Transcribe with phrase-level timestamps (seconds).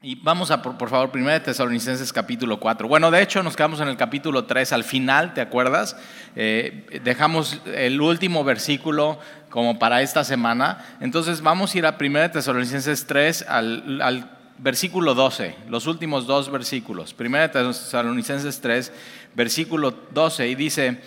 [0.00, 2.86] Y vamos a, por, favor, 1 Tesalonicenses capítulo 4.
[2.86, 5.96] Bueno, de hecho nos quedamos en el capítulo 3 al final, ¿te acuerdas?
[6.36, 9.18] Eh, dejamos el último versículo
[9.50, 10.86] como para esta semana.
[11.00, 16.48] Entonces vamos a ir a 1 Tesalonicenses 3 al, al versículo 12, los últimos dos
[16.48, 17.12] versículos.
[17.18, 18.92] 1 Tesalonicenses 3,
[19.34, 21.02] versículo 12, y dice,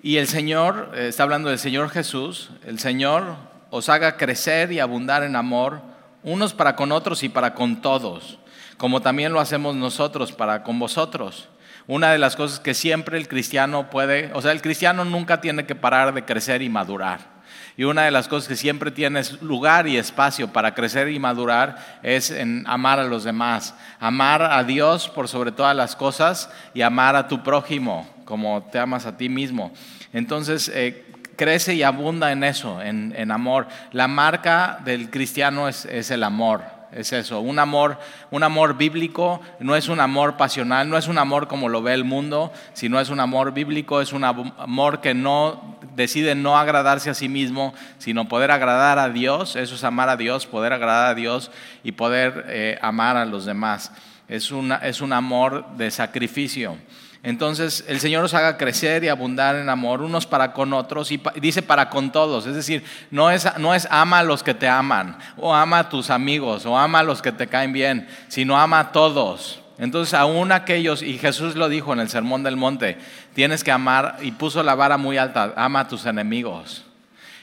[0.00, 3.34] y el Señor, eh, está hablando del Señor Jesús, el Señor
[3.70, 5.87] os haga crecer y abundar en amor
[6.22, 8.38] unos para con otros y para con todos,
[8.76, 11.48] como también lo hacemos nosotros para con vosotros.
[11.86, 15.64] Una de las cosas que siempre el cristiano puede, o sea, el cristiano nunca tiene
[15.64, 17.38] que parar de crecer y madurar.
[17.78, 22.00] Y una de las cosas que siempre tienes lugar y espacio para crecer y madurar
[22.02, 23.74] es en amar a los demás.
[24.00, 28.78] Amar a Dios por sobre todas las cosas y amar a tu prójimo como te
[28.78, 29.72] amas a ti mismo.
[30.12, 31.07] Entonces, eh,
[31.38, 33.68] crece y abunda en eso, en, amor.
[33.92, 37.98] La marca del cristiano es, el amor, es eso, un amor,
[38.30, 41.94] un amor bíblico, no es un amor pasional, no es un amor como lo ve
[41.94, 47.08] el mundo, sino es un amor bíblico, es un amor que no decide no agradarse
[47.08, 51.06] a sí mismo, sino poder agradar a Dios, eso es amar a Dios, poder agradar
[51.06, 51.50] a Dios
[51.82, 53.92] y poder eh, amar a los demás.
[54.28, 56.76] Es, una, es un amor de sacrificio.
[57.22, 61.20] Entonces el Señor os haga crecer y abundar en amor unos para con otros y
[61.40, 62.46] dice para con todos.
[62.46, 65.88] Es decir, no es, no es ama a los que te aman o ama a
[65.88, 69.60] tus amigos o ama a los que te caen bien, sino ama a todos.
[69.78, 72.98] Entonces aún aquellos, y Jesús lo dijo en el Sermón del Monte,
[73.34, 76.84] tienes que amar y puso la vara muy alta, ama a tus enemigos.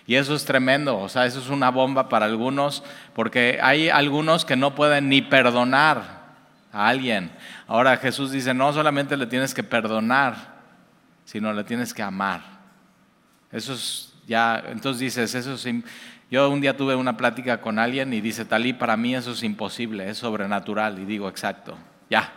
[0.07, 4.45] Y eso es tremendo, o sea, eso es una bomba para algunos, porque hay algunos
[4.45, 6.14] que no pueden ni perdonar
[6.75, 7.31] a alguien.
[7.67, 10.55] Ahora Jesús dice, no solamente le tienes que perdonar,
[11.23, 12.41] sino le tienes que amar.
[13.51, 15.67] Eso es ya, entonces dices, eso es...
[16.29, 19.43] Yo un día tuve una plática con alguien y dice, Talí, para mí eso es
[19.43, 20.99] imposible, es sobrenatural.
[20.99, 21.77] Y digo, exacto,
[22.09, 22.33] ya.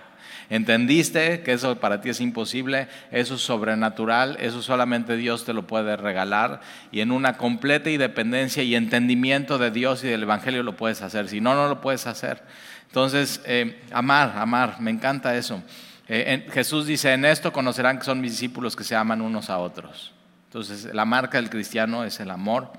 [0.50, 2.88] ¿Entendiste que eso para ti es imposible?
[3.10, 6.60] Eso es sobrenatural, eso solamente Dios te lo puede regalar
[6.90, 11.28] y en una completa independencia y entendimiento de Dios y del Evangelio lo puedes hacer,
[11.28, 12.42] si no, no lo puedes hacer.
[12.88, 15.62] Entonces, eh, amar, amar, me encanta eso.
[16.08, 19.58] Eh, Jesús dice, en esto conocerán que son mis discípulos que se aman unos a
[19.58, 20.14] otros.
[20.46, 22.72] Entonces, la marca del cristiano es el amor.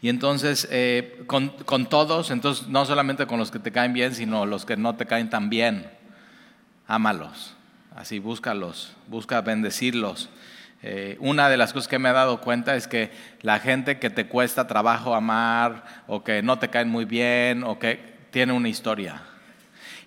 [0.00, 1.50] Y entonces, eh, con,
[1.90, 5.04] todos, entonces no solamente con los que te caen bien, sino los que no te
[5.04, 5.86] caen tan bien,
[6.86, 7.54] ámalos.
[7.94, 10.30] Así, búscalos, busca bendecirlos.
[11.18, 13.10] una de las cosas que me he dado cuenta es que
[13.42, 17.78] la gente que te cuesta trabajo amar o que no te caen muy bien o
[17.78, 19.22] que tiene una historia.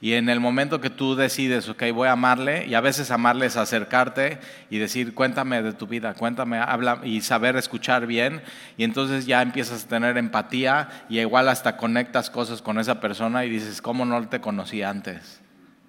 [0.04, 3.46] Y en el momento que tú decides, ok, voy a amarle, y a veces amarle
[3.46, 4.38] es acercarte
[4.70, 8.42] y decir, cuéntame de tu vida, cuéntame, habla y saber escuchar bien,
[8.76, 13.46] y entonces ya empiezas a tener empatía y igual hasta conectas cosas con esa persona
[13.46, 15.40] y dices, ¿cómo no te conocí antes?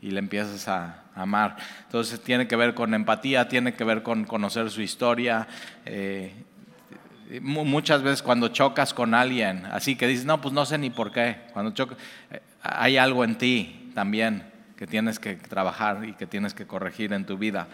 [0.01, 1.57] Y le empiezas a amar.
[1.87, 5.49] Entonces tiene que ver con empatía, tiene que ver con conocer su historia.
[5.87, 6.33] Eh,
[7.41, 11.11] muchas veces cuando chocas con alguien, así que dices, no, pues no sé ni por
[11.13, 11.99] qué, cuando chocas,
[12.31, 17.13] eh, hay algo en ti también que tienes que trabajar y que tienes que corregir
[17.13, 17.69] en tu vida.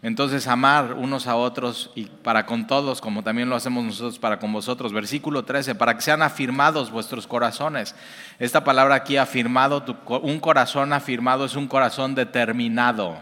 [0.00, 4.38] Entonces, amar unos a otros y para con todos, como también lo hacemos nosotros para
[4.38, 4.92] con vosotros.
[4.92, 7.96] Versículo 13, para que sean afirmados vuestros corazones.
[8.38, 9.84] Esta palabra aquí, afirmado,
[10.22, 13.18] un corazón afirmado es un corazón determinado,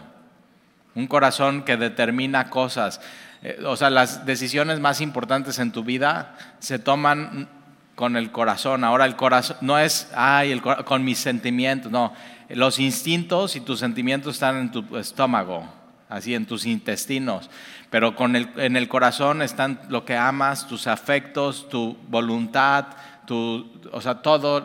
[0.93, 3.01] un corazón que determina cosas.
[3.43, 7.47] Eh, o sea, las decisiones más importantes en tu vida se toman
[7.95, 8.83] con el corazón.
[8.83, 12.13] Ahora el corazón no es, ay, con mis sentimientos, no.
[12.49, 15.67] Los instintos y tus sentimientos están en tu estómago,
[16.07, 17.49] así en tus intestinos,
[17.89, 22.85] pero con el, en el corazón están lo que amas, tus afectos, tu voluntad,
[23.25, 24.63] tu, o sea, todo,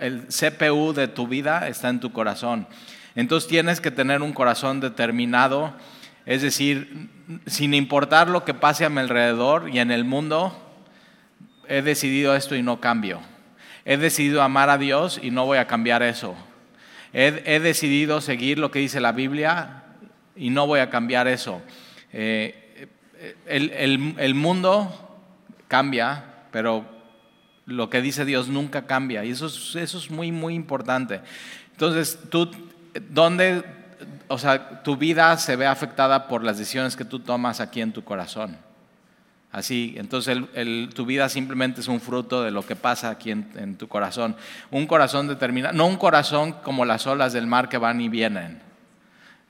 [0.00, 2.66] el CPU de tu vida está en tu corazón.
[3.14, 5.74] Entonces tienes que tener un corazón determinado
[6.24, 7.08] es decir,
[7.46, 10.56] sin importar lo que pase a mi alrededor y en el mundo,
[11.68, 13.20] he decidido esto y no cambio.
[13.84, 16.36] He decidido amar a Dios y no voy a cambiar eso.
[17.12, 19.82] He, decidido seguir lo que dice la Biblia
[20.36, 21.60] y no voy a cambiar eso.
[22.12, 22.88] Eh,
[23.46, 25.20] el, mundo
[25.68, 26.86] cambia, pero
[27.66, 29.24] lo que dice Dios nunca cambia.
[29.24, 31.20] Y eso eso es muy, muy importante.
[31.72, 32.50] Entonces, tú,
[33.10, 33.62] ¿dónde
[34.28, 37.92] o sea, tu vida se ve afectada por las decisiones que tú tomas aquí en
[37.92, 38.56] tu corazón.
[39.52, 40.38] Así, entonces
[40.94, 44.34] tu vida simplemente es un fruto de lo que pasa aquí en, tu corazón.
[44.70, 48.62] Un corazón determinado, no un corazón como las olas del mar que van y vienen.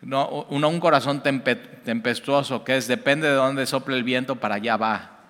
[0.00, 5.21] No, un corazón tempestuoso que es, depende de dónde sople el viento, para allá va.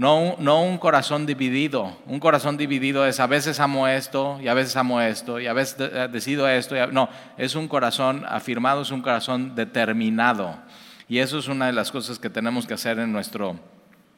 [0.00, 1.94] No, no un corazón dividido.
[2.06, 5.52] Un corazón dividido es a veces amo esto y a veces amo esto y a
[5.52, 6.74] veces eh, decido esto.
[6.86, 10.56] no, es un corazón afirmado, es un corazón determinado.
[11.06, 13.60] Y eso es una de las cosas que tenemos que hacer en nuestro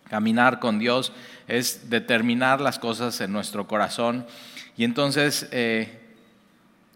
[0.08, 1.12] caminar con Dios,
[1.48, 4.24] es determinar las cosas en nuestro corazón.
[4.76, 6.00] Y entonces eh,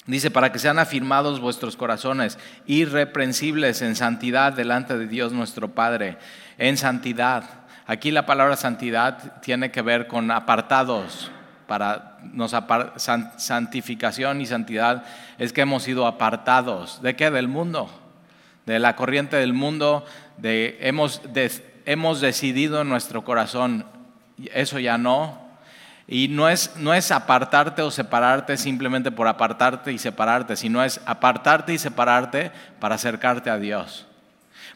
[0.07, 6.19] dice, para que sean afirmados vuestros corazones, irreprensibles en santidad delante de Dios nuestro Padre,
[6.57, 7.66] en santidad.
[7.87, 11.31] Aquí la palabra santidad tiene que ver con apartados.
[11.69, 12.55] Para nos
[12.97, 15.05] santificación y santidad
[15.39, 17.01] es que hemos sido apartados.
[17.03, 17.31] ¿De qué?
[17.31, 17.89] Del mundo.
[18.67, 20.05] De la corriente del mundo.
[20.37, 21.23] De, hemos,
[21.87, 23.87] hemos decidido en nuestro corazón,
[24.53, 25.47] eso ya no.
[26.09, 31.01] Y no es, no es apartarte o separarte simplemente por apartarte y separarte, sino es
[31.07, 34.07] apartarte y separarte para acercarte a Dios.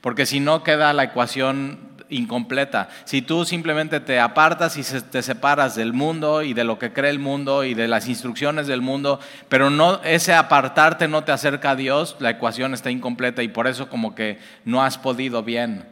[0.00, 2.88] Porque si no queda la ecuación incompleta.
[3.04, 7.10] Si tú simplemente te apartas y te separas del mundo y de lo que cree
[7.10, 11.70] el mundo y de las instrucciones del mundo, pero no ese apartarte no te acerca
[11.70, 15.84] a Dios, la ecuación está incompleta y por eso como que no has podido bien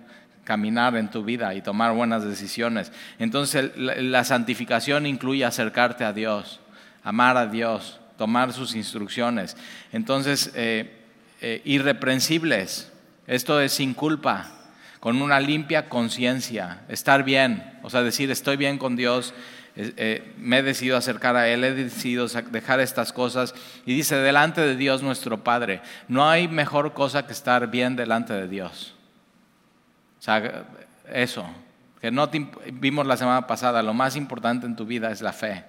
[0.44, 2.92] caminar en tu vida y tomar buenas decisiones.
[3.18, 6.60] Entonces la santificación incluye acercarte a Dios,
[7.04, 9.56] amar a Dios, tomar sus instrucciones.
[9.92, 10.92] Entonces, eh,
[11.40, 12.90] eh, irreprensibles,
[13.26, 14.57] esto es sin culpa
[15.00, 19.34] con una limpia conciencia, estar bien, o sea, decir, estoy bien con Dios,
[19.80, 23.54] eh, me he decidido acercar a Él, he decidido dejar estas cosas.
[23.86, 28.32] Y dice, delante de Dios nuestro Padre, no hay mejor cosa que estar bien delante
[28.32, 28.96] de Dios.
[31.12, 31.48] Eso,
[32.00, 32.28] que no
[32.72, 35.64] vimos la semana pasada, lo más importante en tu vida es la fe.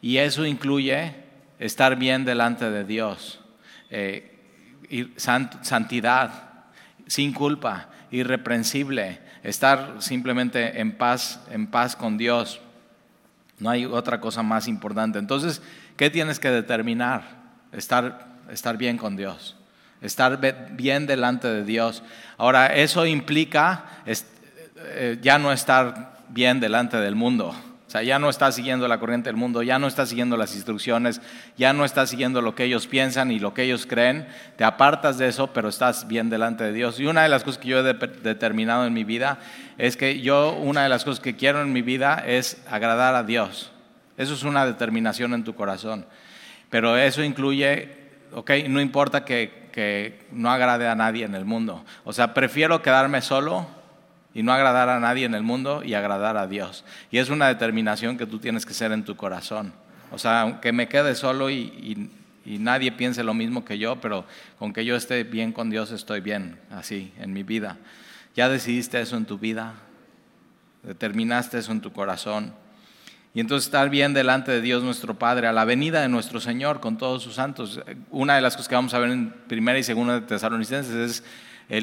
[0.00, 1.14] Y eso incluye
[1.58, 3.40] estar bien delante de Dios,
[3.90, 4.32] eh,
[4.88, 6.30] y santidad,
[7.08, 12.60] sin culpa irreprensible, estar simplemente en paz, en paz con Dios.
[13.58, 15.18] No hay otra cosa más importante.
[15.18, 15.62] Entonces,
[15.96, 17.22] ¿qué tienes que determinar?
[17.72, 19.56] Estar, estar bien con Dios,
[20.00, 20.38] estar
[20.72, 22.02] bien delante de Dios.
[22.38, 27.54] Ahora, eso implica eh, ya no estar bien delante del mundo.
[28.02, 31.20] Ya no estás siguiendo la corriente del mundo, ya no estás siguiendo las instrucciones,
[31.56, 34.26] ya no estás siguiendo lo que ellos piensan y lo que ellos creen.
[34.56, 36.98] Te apartas de eso, pero estás bien delante de Dios.
[37.00, 39.38] Y una de las cosas que yo he determinado en mi vida
[39.78, 43.22] es que yo, una de las cosas que quiero en mi vida es agradar a
[43.22, 43.72] Dios.
[44.16, 46.06] Eso es una determinación en tu corazón.
[46.70, 47.96] Pero eso incluye,
[48.32, 51.84] ok, no importa que, que no agrade a nadie en el mundo.
[52.04, 53.75] O sea, prefiero quedarme solo
[54.36, 56.84] y no agradar a nadie en el mundo y agradar a Dios.
[57.10, 59.72] Y es una determinación que tú tienes que ser en tu corazón.
[60.12, 62.10] O sea, aunque me quede solo y,
[62.44, 64.26] nadie piense lo mismo que yo, pero
[64.58, 67.78] con que yo esté bien con Dios estoy bien, así, en mi vida.
[68.34, 69.72] ¿Ya decidiste eso en tu vida?
[70.82, 72.52] ¿Determinaste eso en tu corazón?
[73.32, 76.80] Y entonces estar bien delante de Dios nuestro Padre, a la venida de nuestro Señor
[76.80, 77.80] con todos sus santos.
[78.10, 81.24] Una de las cosas que vamos a ver en primera y segunda de Tesalonicenses es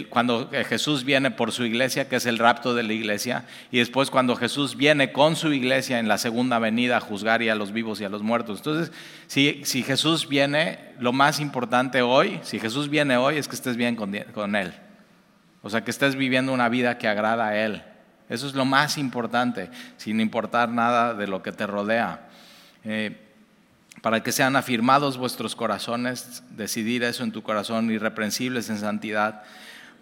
[0.10, 4.10] cuando Jesús viene por su iglesia, que es el rapto de la iglesia, y después
[4.10, 8.00] cuando Jesús viene con su iglesia en la segunda venida a juzgar a los vivos
[8.00, 8.60] y a los muertos.
[8.60, 8.94] Entonces,
[9.28, 13.76] si, si Jesús viene, lo más importante hoy, si Jesús viene hoy, es que estés
[13.76, 14.74] bien con, Él.
[15.62, 17.84] O sea, que estés viviendo una vida que agrada a Él.
[18.30, 22.30] Eso es lo más importante, sin importar nada de lo que te rodea.
[22.86, 23.18] Eh,
[24.02, 29.44] para que sean afirmados vuestros corazones, decidir eso en tu corazón, irreprensibles en santidad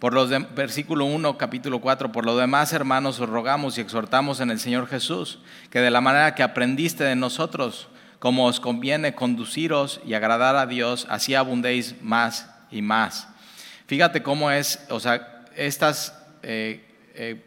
[0.01, 4.49] por los versículo 1, capítulo 4, por lo demás, hermanos, os rogamos y exhortamos en
[4.49, 5.37] el Señor Jesús,
[5.69, 10.65] que de la manera que aprendiste de nosotros, como os conviene conduciros y agradar a
[10.65, 13.27] Dios, así abundéis más y más.
[13.85, 17.45] Fíjate cómo es, o sea, estas eh, eh,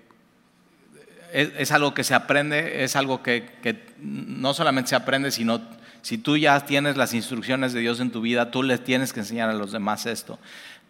[1.33, 5.61] es, algo que se aprende, es algo que, que no solamente se aprende, sino
[6.05, 9.21] si tú ya tienes las instrucciones de Dios en tu vida, tú les tienes que
[9.21, 10.39] enseñar a los demás esto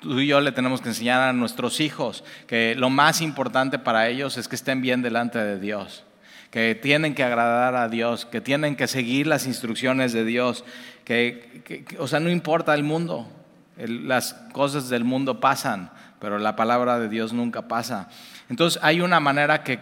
[0.04, 4.08] tú y yo le tenemos que enseñar a nuestros hijos que lo más importante para
[4.08, 6.04] ellos es que estén bien delante de Dios,
[6.50, 10.64] que tienen que agradar a Dios, que tienen que seguir las instrucciones de Dios,
[11.04, 13.28] que, o sea, no importa el mundo,
[13.76, 15.90] las cosas del mundo pasan,
[16.20, 18.08] pero la palabra de Dios nunca pasa.
[18.48, 19.80] Entonces hay una manera que,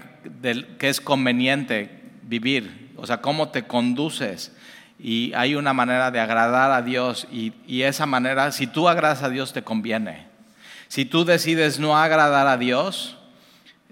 [0.79, 4.53] que es conveniente vivir, o sea, cómo te conduces
[5.05, 9.29] y hay una manera de agradar a Dios y, esa manera, si tú agradas a
[9.29, 10.29] Dios, te conviene.
[10.87, 13.17] Si tú decides no agradar a Dios,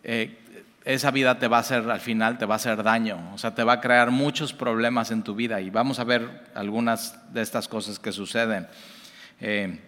[0.04, 0.38] eh,
[0.84, 3.56] esa vida te va a hacer, al final, te va a hacer daño, o sea,
[3.56, 7.42] te va a crear muchos problemas en tu vida y vamos a ver algunas de
[7.42, 8.68] estas cosas que suceden.
[9.40, 9.80] Eh,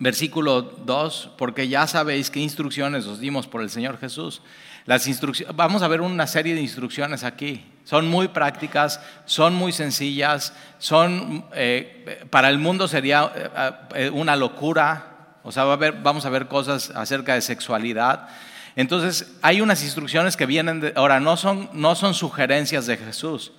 [0.00, 4.40] Versículo 2, porque ya sabéis qué instrucciones os dimos por el Señor Jesús.
[4.86, 5.06] Las
[5.54, 7.62] vamos a ver una serie de instrucciones aquí.
[7.90, 14.36] Son muy prácticas, son muy sencillas, son, eh, para el mundo sería eh, eh, una
[14.36, 15.38] locura.
[15.42, 18.28] O sea, vamos a ver cosas acerca de sexualidad.
[18.76, 23.50] Entonces, hay unas instrucciones que vienen de, ahora, no son, no son sugerencias de Jesús,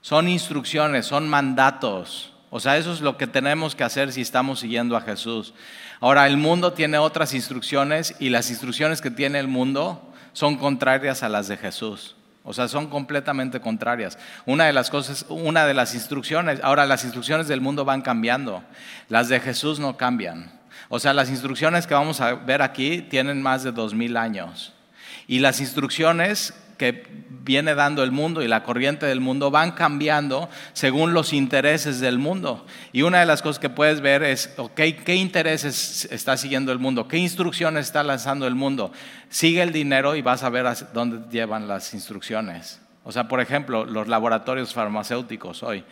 [0.00, 2.32] son instrucciones, son mandatos.
[2.50, 5.54] O sea, eso es lo que tenemos que hacer si estamos siguiendo a Jesús.
[6.00, 11.22] Ahora, el mundo tiene otras instrucciones y las instrucciones que tiene el mundo son contrarias
[11.22, 12.16] a las de Jesús.
[12.42, 14.18] O sea, son completamente contrarias.
[14.46, 18.64] Una de las cosas, una de las instrucciones, ahora las instrucciones del mundo van cambiando,
[19.08, 20.50] las de Jesús no cambian.
[20.88, 24.72] O sea, las instrucciones que vamos a ver aquí tienen más de dos mil años.
[25.26, 27.04] Y las instrucciones que
[27.44, 32.18] viene dando el mundo y la corriente del mundo van cambiando según los intereses del
[32.18, 32.64] mundo.
[32.90, 37.06] Y una de las cosas que puedes ver es, ¿qué intereses está siguiendo el mundo?
[37.06, 38.92] ¿Qué instrucciones está lanzando el mundo?
[39.28, 42.80] Sigue el dinero y vas a ver dónde llevan las instrucciones.
[43.04, 45.84] O sea, por ejemplo, los laboratorios farmacéuticos hoy.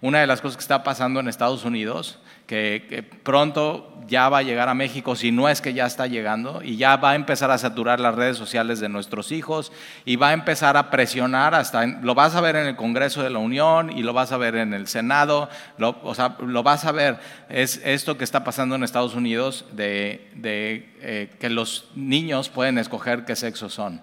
[0.00, 4.42] Una de las cosas que está pasando en Estados Unidos que, pronto ya va a
[4.42, 7.50] llegar a México, si no es que ya está llegando, y ya va a empezar
[7.50, 9.72] a saturar las redes sociales de nuestros hijos
[10.04, 13.30] y va a empezar a presionar hasta, lo vas a ver en el Congreso de
[13.30, 16.84] la Unión y lo vas a ver en el Senado, lo, o sea, lo vas
[16.84, 17.18] a ver,
[17.48, 23.24] es esto que está pasando en Estados Unidos de, eh, que los niños pueden escoger
[23.24, 24.02] qué sexo son.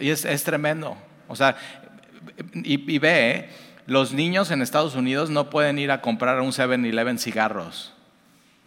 [0.00, 0.96] Y es, tremendo.
[1.28, 1.56] O sea,
[2.54, 3.50] y, ve.
[3.86, 7.92] Los niños en Estados Unidos no pueden ir a comprar un 7-Eleven cigarros,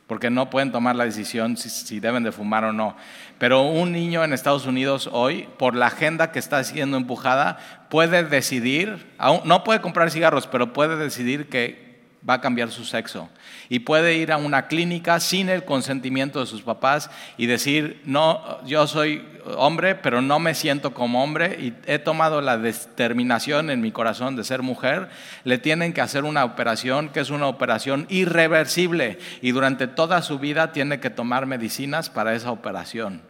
[0.05, 2.95] porque no pueden tomar la decisión si, deben de fumar o no.
[3.39, 7.57] Pero un niño en Estados Unidos hoy, por la agenda que está siendo empujada,
[7.89, 9.11] puede decidir,
[9.43, 11.87] no puede comprar cigarros, pero puede decidir que
[12.27, 13.29] va a cambiar su sexo.
[13.69, 18.63] Y puede ir a una clínica sin el consentimiento de sus papás y decir, no,
[18.65, 23.81] yo soy hombre, pero no me siento como hombre y he tomado la determinación en
[23.81, 25.09] mi corazón de ser mujer.
[25.43, 30.39] Le tienen que hacer una operación que es una operación irreversible y durante toda su
[30.39, 33.21] vida tiene que tomar medicinas para esa operación.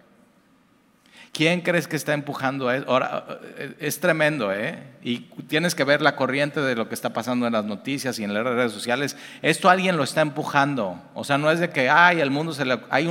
[1.37, 2.99] ¿Quién crees que está empujando eso?
[3.57, 4.79] Eh, es tremendo, ¿eh?
[5.03, 8.23] Y tienes que ver la corriente de lo que está pasando en las noticias y
[8.23, 9.15] en las redes sociales.
[9.43, 10.99] Esto alguien lo está empujando.
[11.13, 12.79] O sea, no es de que, ay, el mundo se le...
[12.89, 13.07] Hay,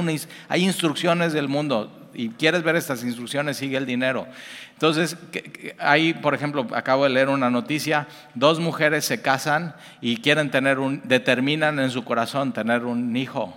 [0.49, 4.27] hay instrucciones del mundo y quieres ver estas instrucciones, sigue el dinero.
[4.73, 5.17] Entonces,
[5.79, 10.79] ahí, por ejemplo, acabo de leer una noticia, dos mujeres se casan y quieren tener
[10.79, 13.55] un, determinan en su corazón tener un hijo.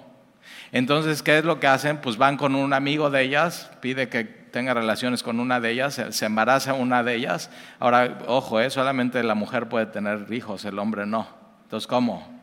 [0.72, 1.98] Entonces, ¿qué es lo que hacen?
[1.98, 6.01] Pues van con un amigo de ellas, pide que tenga relaciones con una de ellas,
[6.10, 7.50] se embaraza una de ellas.
[7.80, 8.70] Ahora, ojo, ¿eh?
[8.70, 11.28] solamente la mujer puede tener hijos, el hombre no.
[11.63, 12.39] Entonces, ¿cómo?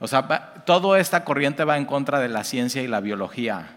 [0.00, 3.68] O sea, toda esta corriente va en contra de la ciencia y la biología.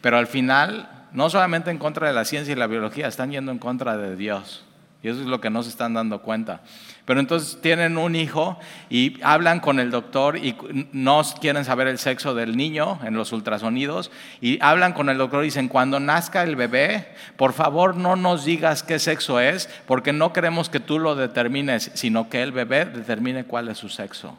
[0.00, 3.50] Pero al final, no solamente en contra de la ciencia y la biología, están yendo
[3.50, 4.66] en contra de Dios.
[5.02, 6.60] Y eso es lo que no se están dando cuenta.
[7.06, 8.58] Pero entonces tienen un hijo
[8.90, 10.54] y hablan con el doctor y
[10.92, 14.10] no quieren saber el sexo del niño en los ultrasonidos
[14.42, 18.44] y hablan con el doctor y dicen, cuando nazca el bebé, por favor no nos
[18.44, 22.84] digas qué sexo es, porque no queremos que tú lo determines, sino que el bebé
[22.84, 24.38] determine cuál es su sexo.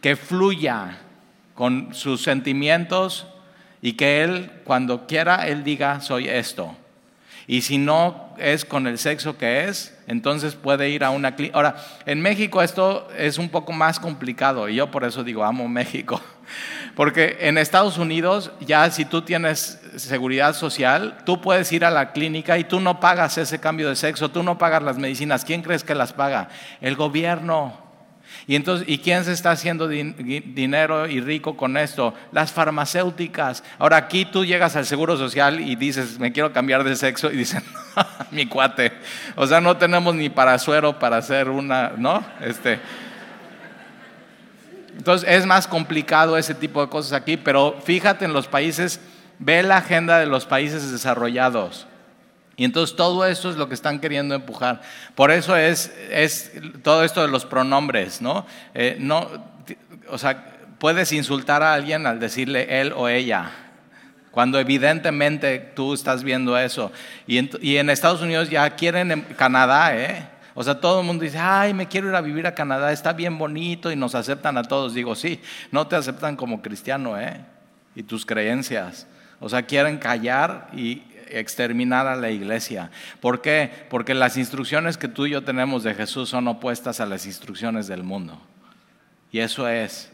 [0.00, 0.98] Que fluya
[1.54, 3.26] con sus sentimientos
[3.82, 6.76] y que él, cuando quiera, él diga, soy esto.
[7.46, 11.56] Y si no es con el sexo que es, entonces puede ir a una clínica.
[11.56, 15.66] Ahora, en México esto es un poco más complicado y yo por eso digo, amo
[15.66, 16.20] México.
[16.94, 22.12] Porque en Estados Unidos ya si tú tienes seguridad social, tú puedes ir a la
[22.12, 25.44] clínica y tú no pagas ese cambio de sexo, tú no pagas las medicinas.
[25.44, 26.50] ¿Quién crees que las paga?
[26.80, 27.89] El gobierno.
[28.46, 32.14] Y entonces, ¿y quién se está haciendo dinero y rico con esto?
[32.32, 33.62] Las farmacéuticas.
[33.78, 37.36] Ahora aquí tú llegas al seguro social y dices, me quiero cambiar de sexo y
[37.36, 37.62] dicen,
[38.30, 38.92] mi cuate,
[39.36, 42.24] o sea, no tenemos ni para suero para hacer una, ¿no?
[42.40, 42.80] Este.
[44.96, 49.00] Entonces es más complicado ese tipo de cosas aquí, pero fíjate en los países,
[49.38, 51.86] ve la agenda de los países desarrollados.
[52.60, 54.82] Y entonces todo esto es lo que están queriendo empujar.
[55.14, 56.52] Por eso es, es
[56.82, 58.44] todo esto de los pronombres, ¿no?
[58.74, 59.30] Eh, no
[60.10, 63.50] o sea, puedes insultar a alguien al decirle él o ella,
[64.30, 66.92] cuando evidentemente tú estás viendo eso.
[67.26, 67.38] Y
[67.78, 70.28] en, Estados Unidos ya quieren en Canadá, ¿eh?
[70.52, 73.14] O sea, todo el mundo dice, ay, me quiero ir a vivir a Canadá, está
[73.14, 74.92] bien bonito y nos aceptan a todos.
[74.92, 75.40] Digo, sí,
[75.70, 77.40] no te aceptan como cristiano, ¿eh?
[77.94, 79.06] Y tus creencias.
[79.40, 82.90] O sea, quieren callar y exterminar a la iglesia.
[83.20, 83.70] ¿Por qué?
[83.88, 87.86] Porque las instrucciones que tú y yo tenemos de Jesús son opuestas a las instrucciones
[87.86, 88.40] del mundo.
[89.32, 90.10] Y eso es.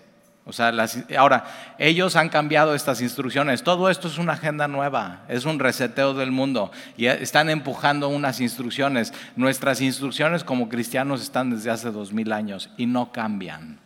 [0.48, 0.72] O sea,
[1.18, 1.44] ahora,
[1.76, 3.64] ellos han cambiado estas instrucciones.
[3.64, 6.70] Todo esto es una agenda nueva, es un reseteo del mundo.
[6.96, 9.12] Y están empujando unas instrucciones.
[9.34, 13.80] Nuestras instrucciones como cristianos están desde hace dos mil años y no cambian.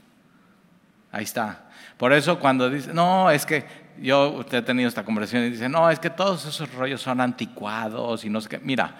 [1.10, 1.70] Ahí está.
[1.96, 3.64] Por eso cuando dice, no, es que
[4.00, 8.24] yo he tenido esta conversación y dice, no, es que todos esos rollos son anticuados
[8.24, 8.58] y no sé qué.
[8.58, 8.96] Mira,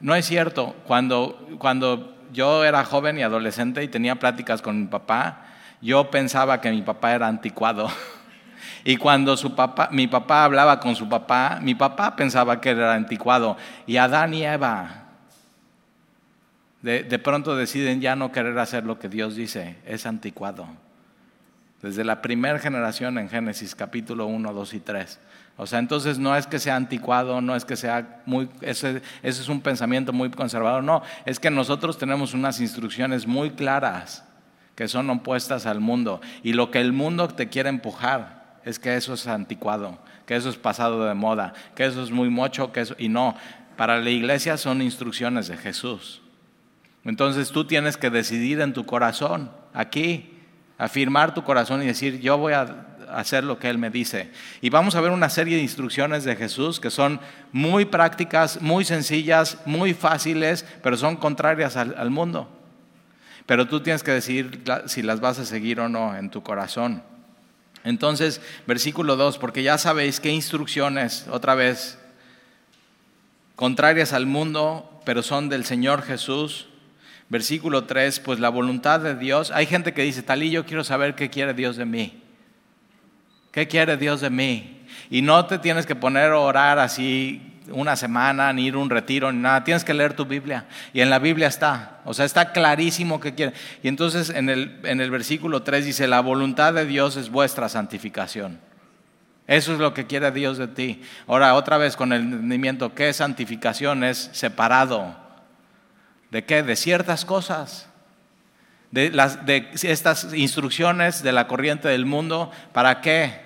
[0.00, 0.74] no es cierto.
[0.86, 5.44] Cuando, cuando yo era joven y adolescente y tenía pláticas con mi papá,
[5.80, 7.88] yo pensaba que mi papá era anticuado.
[8.82, 12.94] Y cuando su papá, mi papá hablaba con su papá, mi papá pensaba que era
[12.94, 13.58] anticuado.
[13.86, 15.04] Y Adán y Eva
[16.80, 20.66] de, de pronto deciden ya no querer hacer lo que Dios dice, es anticuado.
[21.82, 25.18] Desde la primera generación en Génesis capítulo 1, 2 y 3.
[25.56, 29.48] O sea, entonces no es que sea anticuado, no es que sea muy, ese, es
[29.48, 34.24] un pensamiento muy conservador, no, es que nosotros tenemos unas instrucciones muy claras
[34.74, 36.20] que son opuestas al mundo.
[36.42, 40.48] Y lo que el mundo te quiere empujar es que eso es anticuado, que eso
[40.48, 43.36] es pasado de moda, que eso es muy mocho, que eso, y no,
[43.76, 46.22] para la iglesia son instrucciones de Jesús.
[47.04, 50.39] Entonces tú tienes que decidir en tu corazón, aquí,
[50.80, 54.30] afirmar tu corazón y decir, yo voy a hacer lo que Él me dice.
[54.62, 57.20] Y vamos a ver una serie de instrucciones de Jesús que son
[57.52, 62.48] muy prácticas, muy sencillas, muy fáciles, pero son contrarias al, mundo.
[63.44, 67.02] Pero tú tienes que decidir si las vas a seguir o no en tu corazón.
[67.84, 71.98] Entonces, versículo 2, porque ya sabéis qué instrucciones, otra vez,
[73.54, 76.69] contrarias al mundo, pero son del Señor Jesús.
[77.30, 79.52] Versículo 3, pues la voluntad de Dios.
[79.52, 82.20] Hay gente que dice, Talí, yo quiero saber qué quiere Dios de mí.
[83.52, 84.82] ¿Qué quiere Dios de mí?
[85.10, 88.90] Y no te tienes que poner a orar así una semana, ni ir a un
[88.90, 89.62] retiro, ni nada.
[89.62, 90.66] Tienes que leer tu Biblia.
[90.92, 92.00] Y en la Biblia está.
[92.04, 93.52] O sea, está clarísimo que quiere.
[93.80, 97.68] Y entonces en el, en el versículo 3 dice, la voluntad de Dios es vuestra
[97.68, 98.58] santificación.
[99.46, 101.02] Eso es lo que quiere Dios de ti.
[101.28, 104.02] Ahora, otra vez con el entendimiento, ¿qué santificación?
[104.02, 105.16] Es separado.
[106.30, 106.62] ¿De qué?
[106.62, 107.88] De ciertas cosas.
[108.90, 112.50] De, estas instrucciones de la corriente del mundo.
[112.72, 113.40] ¿Para qué?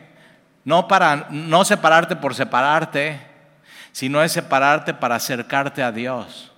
[0.64, 3.20] No para no separarte por separarte,
[3.92, 6.52] sino es separarte para acercarte a Dios.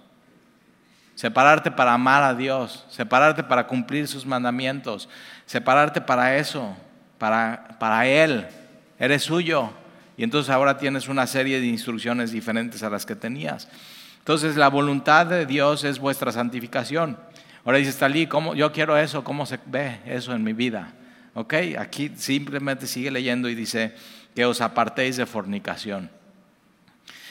[1.15, 5.09] Separarte para amar a Dios, separarte para cumplir sus mandamientos,
[5.47, 6.77] separarte para eso,
[7.19, 8.47] para, para Él.
[8.99, 9.73] Eres suyo.
[10.19, 13.69] Y entonces ahora tienes una serie de instrucciones diferentes a las que tenías.
[14.27, 17.17] Entonces la voluntad de Dios es vuestra santificación.
[17.65, 20.95] Ahora dices, Talí, ¿cómo, yo quiero eso, ¿cómo se ve eso en mi vida?
[21.35, 23.95] Ok, aquí simplemente sigue leyendo y dice
[24.35, 26.11] que os apartéis de fornicación.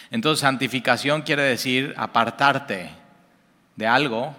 [0.09, 2.91] Entonces, santificación quiere decir apartarte
[3.75, 4.33] de algo,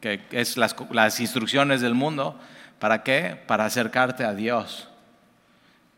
[0.00, 2.40] que es las, las instrucciones del mundo.
[2.78, 3.38] ¿Para qué?
[3.46, 4.88] Para acercarte a Dios,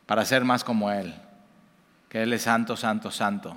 [0.07, 1.15] para ser más como Él,
[2.09, 3.57] que Él es santo, santo, santo.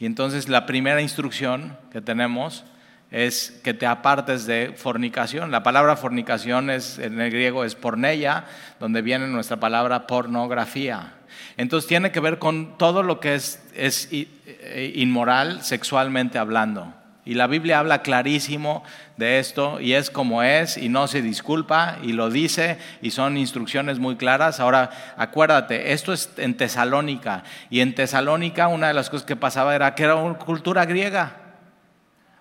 [0.00, 2.64] Y entonces la primera instrucción que tenemos
[3.10, 5.50] es que te apartes de fornicación.
[5.50, 8.46] La palabra fornicación es, en el griego es porneia,
[8.78, 11.14] donde viene nuestra palabra pornografía.
[11.56, 16.94] Entonces tiene que ver con todo lo que es, eh, inmoral sexualmente hablando.
[17.30, 18.82] Y la Biblia habla clarísimo
[19.16, 23.36] de esto y es como es y no se disculpa y lo dice y son
[23.36, 24.58] instrucciones muy claras.
[24.58, 29.76] Ahora, acuérdate, esto es en Tesalónica y en Tesalónica una de las cosas que pasaba
[29.76, 31.36] era que era una cultura griega.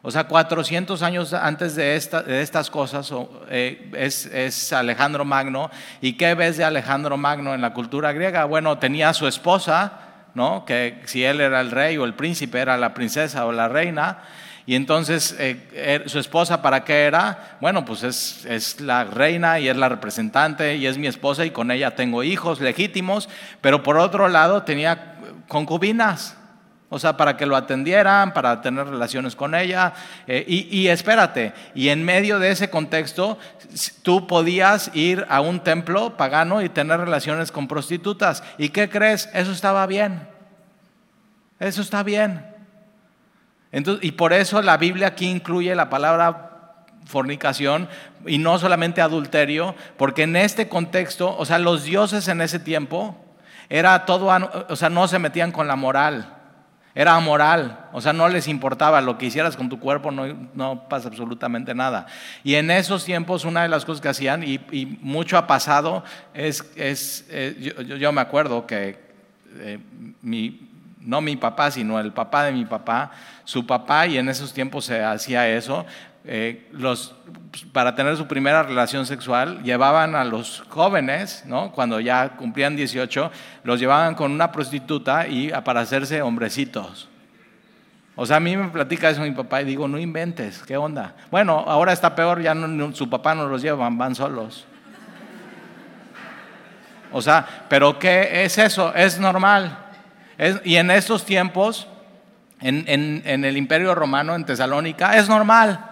[0.02, 3.14] O sea, 400 años antes de, estas cosas
[3.52, 5.70] eh, es, Alejandro Magno.
[6.02, 8.46] ¿Y qué ves de Alejandro Magno en la cultura griega?
[8.46, 10.00] Bueno, tenía a su esposa,
[10.34, 10.66] ¿no?
[10.66, 14.24] que si él era el rey o el príncipe, era la princesa o la reina.
[14.70, 17.58] Y entonces, eh, er, ¿su esposa para qué era?
[17.60, 21.50] Bueno, pues es, es, la reina y es la representante y es mi esposa y
[21.50, 23.30] con ella tengo hijos legítimos,
[23.62, 26.38] pero por otro lado tenía concubinas.
[26.90, 29.94] O sea, para que lo atendieran, para tener relaciones con ella.
[30.28, 33.40] Eh, y, espérate, y en medio de ese contexto,
[34.04, 38.44] tú podías ir a un templo pagano y tener relaciones con prostitutas.
[38.60, 39.32] ¿Y qué crees?
[39.34, 40.28] Eso estaba bien.
[41.60, 42.49] Eso está bien.
[43.72, 46.50] Entonces, y por eso la Biblia aquí incluye la palabra
[47.06, 47.90] fornicación
[48.26, 53.18] y no solamente adulterio, porque en este contexto, o sea, los dioses en ese tiempo,
[53.70, 54.30] era todo,
[54.70, 56.36] o sea, no se metían con la moral.
[56.96, 61.08] Era amoral, o sea, no les importaba lo que hicieras con tu cuerpo, no, pasa
[61.08, 62.08] absolutamente nada.
[62.44, 64.60] Y en esos tiempos una de las cosas que hacían, y,
[65.02, 66.04] mucho ha pasado,
[66.34, 69.00] es, es eh, yo, me acuerdo que
[69.60, 69.80] eh,
[70.22, 70.69] mi,
[71.00, 73.12] no mi papá, sino el papá de mi papá,
[73.44, 75.86] su papá, y en esos tiempos se hacía eso,
[76.26, 77.16] eh, los,
[77.72, 81.72] para tener su primera relación sexual, llevaban a los jóvenes, ¿no?
[81.72, 83.32] cuando ya cumplían 18,
[83.64, 87.08] los llevaban con una prostituta y para hacerse hombrecitos.
[88.16, 91.16] O sea, a mí me platica eso mi papá y digo, no inventes, ¿qué onda?
[91.32, 92.54] Bueno, ahora está peor, ya
[92.94, 94.66] su papá no los lleva, van solos.
[97.12, 98.94] O sea, pero ¿qué es eso?
[98.94, 99.89] Es normal.
[100.64, 101.88] Y en estos tiempos,
[102.62, 105.86] en, el Imperio Romano, en Tesalónica, es normal.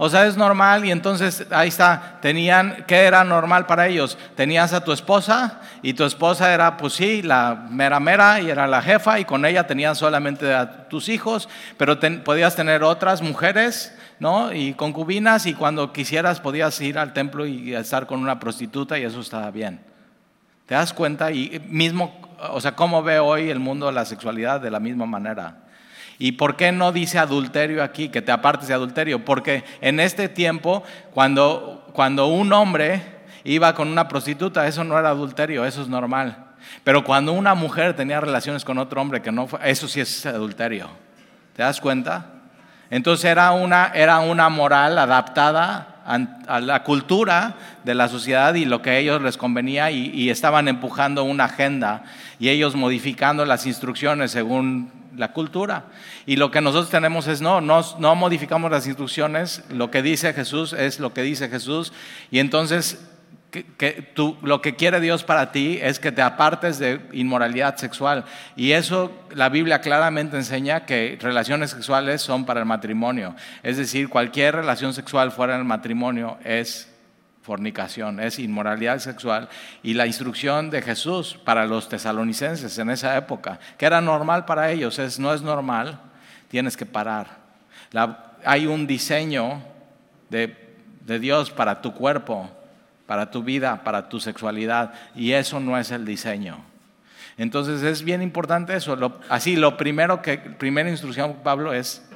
[0.00, 4.16] O sea, es normal y entonces ahí está, tenían, ¿qué era normal para ellos?
[4.36, 8.68] Tenías a tu esposa y tu esposa era, pues sí, la mera mera y era
[8.68, 11.48] la jefa y con ella tenían solamente a tus hijos,
[11.78, 14.52] pero podías tener otras mujeres, ¿no?
[14.52, 19.02] Y concubinas y cuando quisieras podías ir al templo y estar con una prostituta y
[19.02, 19.80] eso estaba bien.
[20.66, 21.32] ¿Te das cuenta?
[21.32, 25.56] Y mismo, o sea, ¿cómo ve hoy el mundo la sexualidad de la misma manera?
[26.18, 29.24] ¿Y por qué no dice adulterio aquí, que te apartes de adulterio?
[29.24, 33.02] Porque en este tiempo, cuando, cuando un hombre
[33.44, 36.46] iba con una prostituta, eso no era adulterio, eso es normal.
[36.82, 40.26] Pero cuando una mujer tenía relaciones con otro hombre que no fue, eso sí es
[40.26, 40.88] adulterio.
[41.54, 42.26] ¿Te das cuenta?
[42.90, 48.80] Entonces era una, era una moral adaptada a la cultura de la sociedad y lo
[48.80, 52.04] que a ellos les convenía y, y estaban empujando una agenda
[52.38, 55.84] y ellos modificando las instrucciones según la cultura.
[56.26, 60.32] Y lo que nosotros tenemos es, no, no, no modificamos las instrucciones, lo que dice
[60.32, 61.92] Jesús es lo que dice Jesús.
[62.30, 63.07] Y entonces
[63.50, 68.24] que, tú, lo que quiere Dios para ti es que te apartes de inmoralidad sexual.
[68.56, 73.34] Y eso la Biblia claramente enseña que relaciones sexuales son para el matrimonio.
[73.62, 76.88] Es decir, cualquier relación sexual fuera del matrimonio es
[77.48, 79.48] fornicación, es inmoralidad sexual.
[79.82, 84.70] Y la instrucción de Jesús para los tesalonicenses en esa época, que era normal para
[84.70, 85.98] ellos, es no es normal,
[86.48, 87.38] tienes que parar.
[88.44, 89.62] hay un diseño
[90.28, 90.68] de,
[91.18, 92.50] Dios para tu cuerpo,
[93.08, 96.58] para tu vida, para tu sexualidad, y eso no es el diseño.
[97.36, 98.96] Entonces es bien importante eso.
[99.28, 102.08] así, lo primero que, primera instrucción, Pablo, es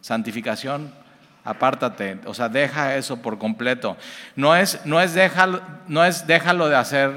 [0.00, 1.02] santificación
[1.44, 3.96] apártate, o sea, deja eso por completo.
[4.36, 7.12] No es, no es, déjalo, no es déjalo de hacer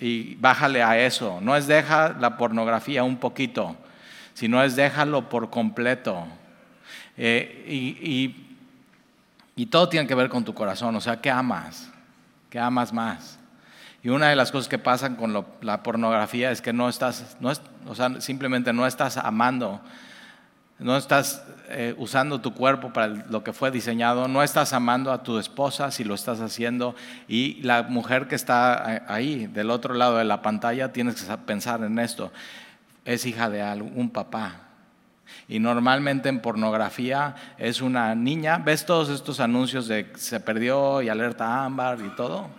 [0.00, 3.76] y bájale a eso, no es deja la pornografía un poquito,
[4.34, 6.26] sino es déjalo por completo.
[7.16, 8.46] Eh, y,
[9.70, 11.90] todo tiene que ver con tu corazón, o sea, ¿qué amas?
[12.56, 13.38] ¿Qué amas más?
[14.02, 17.50] Y una de las cosas que pasan con la pornografía es que no estás, no
[17.50, 19.82] es, o sea, simplemente no estás amando
[20.78, 25.22] no estás eh, usando tu cuerpo para lo que fue diseñado, no estás amando a
[25.22, 26.96] tu esposa si lo estás haciendo
[27.28, 31.84] y la mujer que está ahí del otro lado de la pantalla tienes que pensar
[31.84, 32.32] en esto,
[33.04, 34.65] es hija de algún papá.
[35.48, 41.08] Y normalmente en pornografía es una niña, ¿ves todos estos anuncios de se perdió y
[41.08, 42.50] alerta ámbar y todo?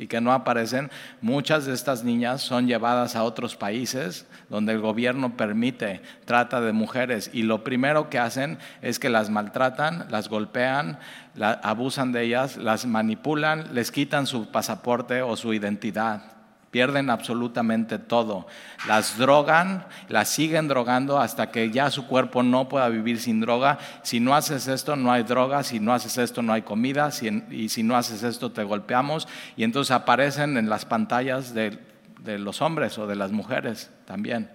[0.00, 4.80] y que no aparecen, muchas de estas niñas son llevadas a otros países donde el
[4.80, 7.28] gobierno permite trata de mujeres.
[7.34, 10.98] Y lo primero que hacen es que las maltratan, las golpean,
[11.38, 16.39] abusan de ellas, las manipulan, les quitan su pasaporte o su identidad
[16.70, 18.46] pierden absolutamente todo.
[18.86, 23.78] Las drogan, las siguen drogando hasta que ya su cuerpo no pueda vivir sin droga.
[24.02, 27.10] Si no haces esto, no hay droga, si no haces esto, no hay comida,
[27.50, 29.26] y si no haces esto, te golpeamos.
[29.56, 31.78] Y entonces aparecen en las pantallas de,
[32.20, 34.50] de los hombres o de las mujeres también.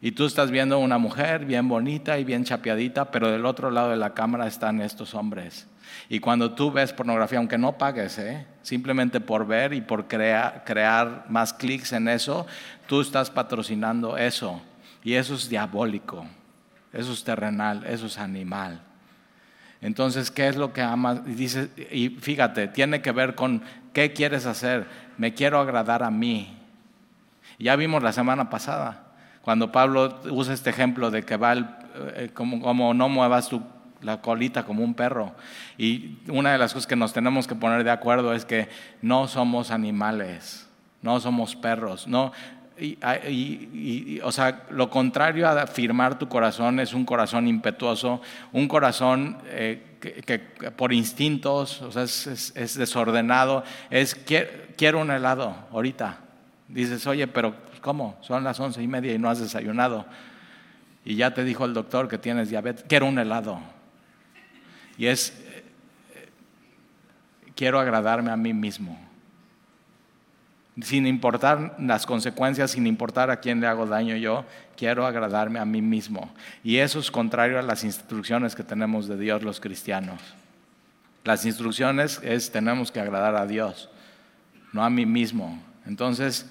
[0.00, 3.90] Y tú estás viendo una mujer bien bonita y bien chapeadita, pero del otro lado
[3.90, 5.66] de la cámara están estos hombres
[6.08, 8.46] y cuando tú ves pornografía, aunque no pagues, ¿eh?
[8.62, 12.46] simplemente por ver y por crear más clics en eso,
[12.86, 14.62] tú estás patrocinando eso.
[15.02, 16.26] Y eso es diabólico,
[16.92, 18.80] eso es terrenal, eso es animal.
[19.80, 21.20] Entonces, ¿qué es lo que amas?
[21.26, 24.86] Y, y fíjate, tiene que ver con qué quieres hacer.
[25.18, 26.56] Me quiero agradar a mí.
[27.58, 29.04] Ya vimos la semana pasada,
[29.42, 33.62] cuando Pablo usa este ejemplo de que va eh, como, como no muevas tu
[34.02, 35.32] la colita como un perro.
[35.78, 38.68] Y una de las cosas que nos tenemos que poner de acuerdo es que
[39.02, 40.68] no somos animales,
[41.02, 42.32] no somos perros, no.
[42.78, 48.20] Y, o sea, lo contrario a afirmar tu corazón es un corazón impetuoso,
[48.52, 55.56] un corazón eh, que, por instintos, o sea, es, es, desordenado, es quiero, un helado
[55.72, 56.18] ahorita.
[56.68, 58.18] Dices, oye, pero ¿cómo?
[58.20, 60.04] Son las once y media y no has desayunado.
[61.02, 63.60] Y ya te dijo el doctor que tienes diabetes, quiero un helado.
[64.98, 65.32] Y es,
[67.54, 68.98] quiero agradarme a mí mismo.
[70.82, 74.44] sin importar las consecuencias, sin importar a quién le hago daño yo,
[74.76, 76.30] quiero agradarme a mí mismo.
[76.62, 80.20] Y eso es contrario a las instrucciones que tenemos de Dios los cristianos.
[81.24, 83.88] Las instrucciones es tenemos que agradar a Dios,
[84.72, 85.60] no a mí mismo.
[85.86, 86.46] Entonces,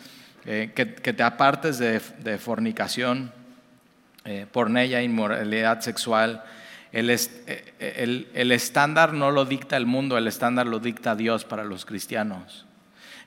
[0.45, 3.31] eh, que, te apartes de, fornicación,
[4.25, 6.43] eh, pornella, inmoralidad sexual.
[6.95, 11.65] El, eh, el estándar no lo dicta el mundo, el estándar lo dicta Dios para
[11.65, 12.65] los cristianos.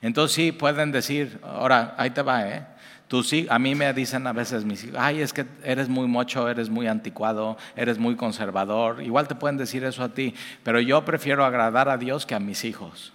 [0.01, 2.65] Entonces sí pueden decir, ahora, ahí te va, ¿eh?
[3.07, 6.07] Tú sí, a mí me dicen a veces mis hijos, ay, es que eres muy
[6.07, 9.03] mocho, eres muy anticuado, eres muy conservador.
[9.03, 12.39] Igual te pueden decir eso a ti, pero yo prefiero agradar a Dios que a
[12.39, 13.13] mis hijos.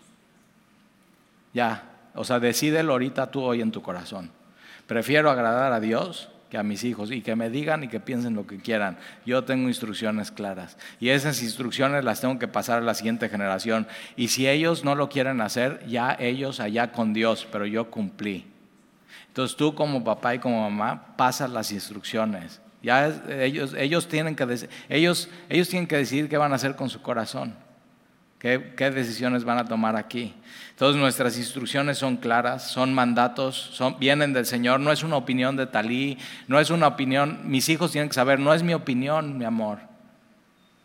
[1.52, 4.30] Ya, o sea, decídelo ahorita tú hoy en tu corazón.
[4.86, 8.34] Prefiero agradar a Dios que a mis hijos y que me digan y que piensen
[8.34, 8.96] lo que quieran.
[9.26, 13.86] Yo tengo instrucciones claras y esas instrucciones las tengo que pasar a la siguiente generación.
[14.16, 18.46] Y si ellos no lo quieren hacer, ya ellos allá con Dios, pero yo cumplí.
[19.28, 22.60] Entonces tú como papá y como mamá pasas las instrucciones.
[22.82, 26.90] Ya ellos, ellos, tienen que, ellos, ellos tienen que decidir qué van a hacer con
[26.90, 27.63] su corazón.
[28.44, 30.34] ¿Qué, decisiones van a tomar aquí?
[30.76, 35.56] Todas nuestras instrucciones son claras, son mandatos, son, vienen del Señor, no es una opinión
[35.56, 39.38] de Talí, no es una opinión, mis hijos tienen que saber, no es mi opinión,
[39.38, 39.78] mi amor,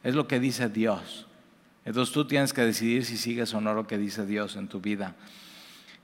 [0.06, 1.28] es lo que dice Dios.
[1.84, 4.80] Entonces tú tienes que decidir si sigues o no lo que dice Dios en tu
[4.80, 5.16] vida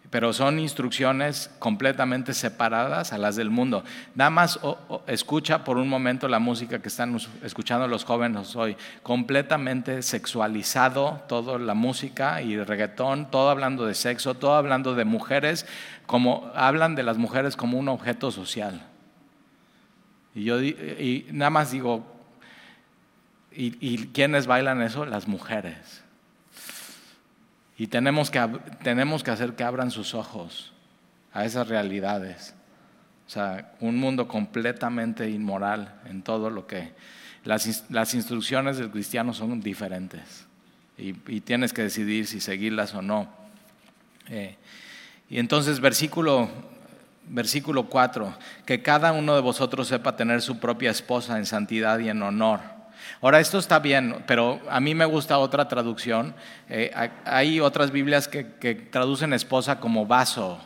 [0.09, 3.83] pero son instrucciones completamente separadas a las del mundo.
[4.13, 4.59] Nada más
[5.07, 11.59] escucha por un momento la música que están escuchando los jóvenes hoy, completamente sexualizado toda
[11.59, 15.65] la música y el reggaetón, todo hablando de sexo, todo hablando de mujeres,
[16.05, 18.81] como hablan de las mujeres como un objeto social.
[20.33, 22.05] Y yo y nada más digo,
[23.51, 25.05] ¿y, y quiénes bailan eso?
[25.05, 26.04] Las mujeres.
[27.77, 28.47] Y tenemos que,
[28.83, 30.73] tenemos que hacer que abran sus ojos
[31.33, 32.53] a esas realidades.
[33.27, 36.93] O sea, un mundo completamente inmoral en todo lo que...
[37.43, 40.47] Las, las instrucciones del cristiano son diferentes
[40.97, 43.27] y, tienes que decidir si seguirlas o no.
[44.29, 44.55] Eh,
[45.29, 46.49] y entonces versículo,
[47.27, 48.33] versículo 4,
[48.65, 52.74] que cada uno de vosotros sepa tener su propia esposa en santidad y en honor
[53.25, 56.35] Ahora, esto está bien, pero a mí me gusta otra traducción.
[56.69, 56.91] Eh,
[57.25, 58.43] hay otras Biblias que,
[58.91, 60.59] traducen esposa como vaso.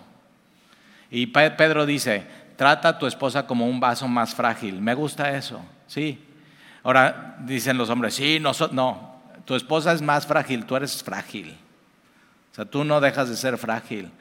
[1.09, 4.81] Y Pedro dice, trata a tu esposa como un vaso más frágil.
[4.81, 6.21] Me gusta eso, sí.
[6.83, 11.57] Ahora dicen los hombres, sí, no, no, tu esposa es más frágil, tú eres frágil.
[12.51, 14.11] O sea, tú no dejas de ser frágil.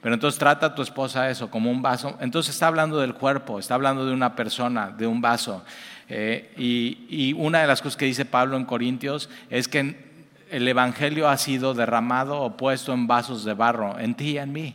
[0.00, 2.16] Pero entonces trata a tu esposa eso como un vaso.
[2.20, 5.64] Entonces está hablando del cuerpo, está hablando de una persona, de un vaso.
[6.08, 10.08] Eh, y, una de las cosas que dice Pablo en Corintios es que
[10.50, 14.52] el Evangelio ha sido derramado o puesto en vasos de barro, en ti y en
[14.52, 14.74] mí.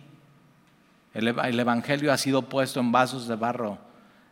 [1.13, 1.27] El,
[1.59, 3.77] Evangelio ha sido puesto en vasos de barro,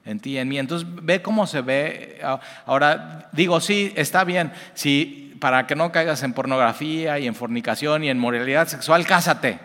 [0.06, 0.60] en ti y en mí.
[0.60, 2.22] Entonces ve cómo se ve.
[2.66, 8.04] Ahora digo, sí, está bien, si para que no caigas en pornografía y en fornicación
[8.04, 9.60] y en moralidad sexual, cásate.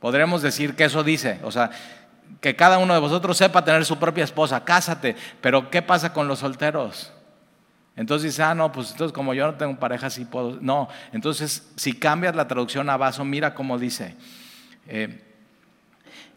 [0.00, 1.38] Podremos decir que eso dice.
[1.44, 1.70] O sea,
[2.40, 5.16] que cada uno de vosotros sepa tener su propia esposa, cásate.
[5.40, 7.12] Pero ¿qué pasa con los solteros?
[7.96, 10.58] Entonces dice, ah, no, pues entonces como yo no tengo pareja, sí puedo.
[10.60, 14.14] No, entonces si cambias la traducción a vaso, mira cómo dice.
[14.86, 15.22] Eh,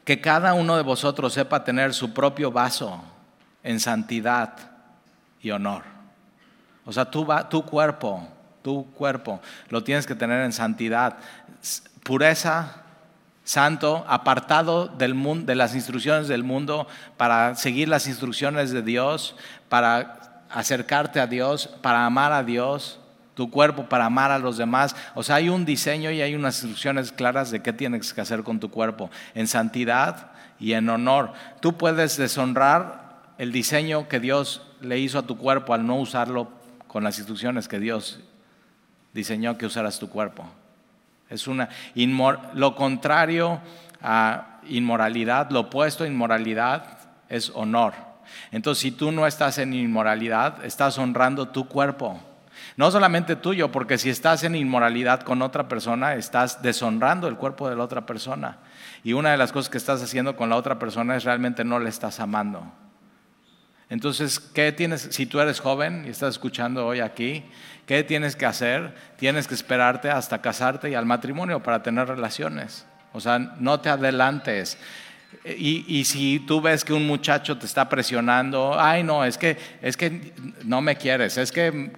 [0.06, 3.04] que cada uno de vosotros sepa tener su propio vaso
[3.62, 4.54] en santidad
[5.42, 5.84] y honor.
[6.86, 8.26] O sea, tu, tu cuerpo,
[8.62, 11.18] tu cuerpo, lo tienes que tener en santidad,
[12.04, 12.84] pureza
[13.48, 19.38] santo, apartado del mundo, de las instrucciones del mundo, para seguir las instrucciones de Dios,
[19.70, 23.00] para acercarte a Dios, para amar a Dios,
[23.36, 24.98] tu cuerpo para amar a los demás.
[25.16, 28.44] O sea, hay un diseño y hay unas instrucciones claras de qué tienes que hacer
[28.44, 31.32] con tu cuerpo, en santidad y en honor.
[31.62, 36.50] Tú puedes deshonrar el diseño que Dios le hizo a tu cuerpo al no usarlo
[36.90, 38.20] con las instrucciones que Dios
[39.14, 40.50] diseñó que usaras tu cuerpo.
[41.30, 41.70] Es una
[42.54, 43.60] lo contrario
[44.02, 47.94] a inmoralidad, lo opuesto a inmoralidad es honor.
[48.52, 52.20] Entonces, si tú no estás en inmoralidad, estás honrando tu cuerpo.
[52.76, 57.70] No solamente tuyo, porque si estás en inmoralidad con otra persona, estás deshonrando el cuerpo
[57.70, 58.58] de la otra persona.
[59.04, 61.80] Y una de las cosas que estás haciendo con la otra persona es realmente no
[61.80, 62.64] le estás amando.
[63.90, 65.02] Entonces, ¿qué tienes?
[65.12, 67.44] Si tú eres joven y estás escuchando hoy aquí,
[67.88, 68.94] ¿qué tienes que hacer?
[69.16, 72.86] Tienes que esperarte hasta casarte y al matrimonio para tener relaciones.
[73.14, 74.78] O sea, no te adelantes.
[75.44, 79.98] Y, si tú ves que un muchacho te está presionando, ay no, es que, es
[79.98, 81.92] que no me quieres, es que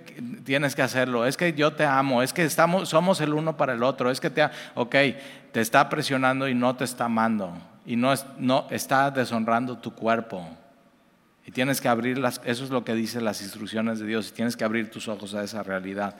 [0.44, 3.74] tienes que hacerlo, es que yo te amo, es que estamos, somos el uno para
[3.74, 4.96] el otro, es que te, ok,
[5.52, 7.54] te está presionando y no te está amando
[7.86, 10.48] y no, no está deshonrando tu cuerpo.
[11.50, 14.34] Y tienes que abrir las, eso es lo que dicen las instrucciones de Dios, y
[14.34, 16.16] tienes que abrir tus ojos a esa realidad.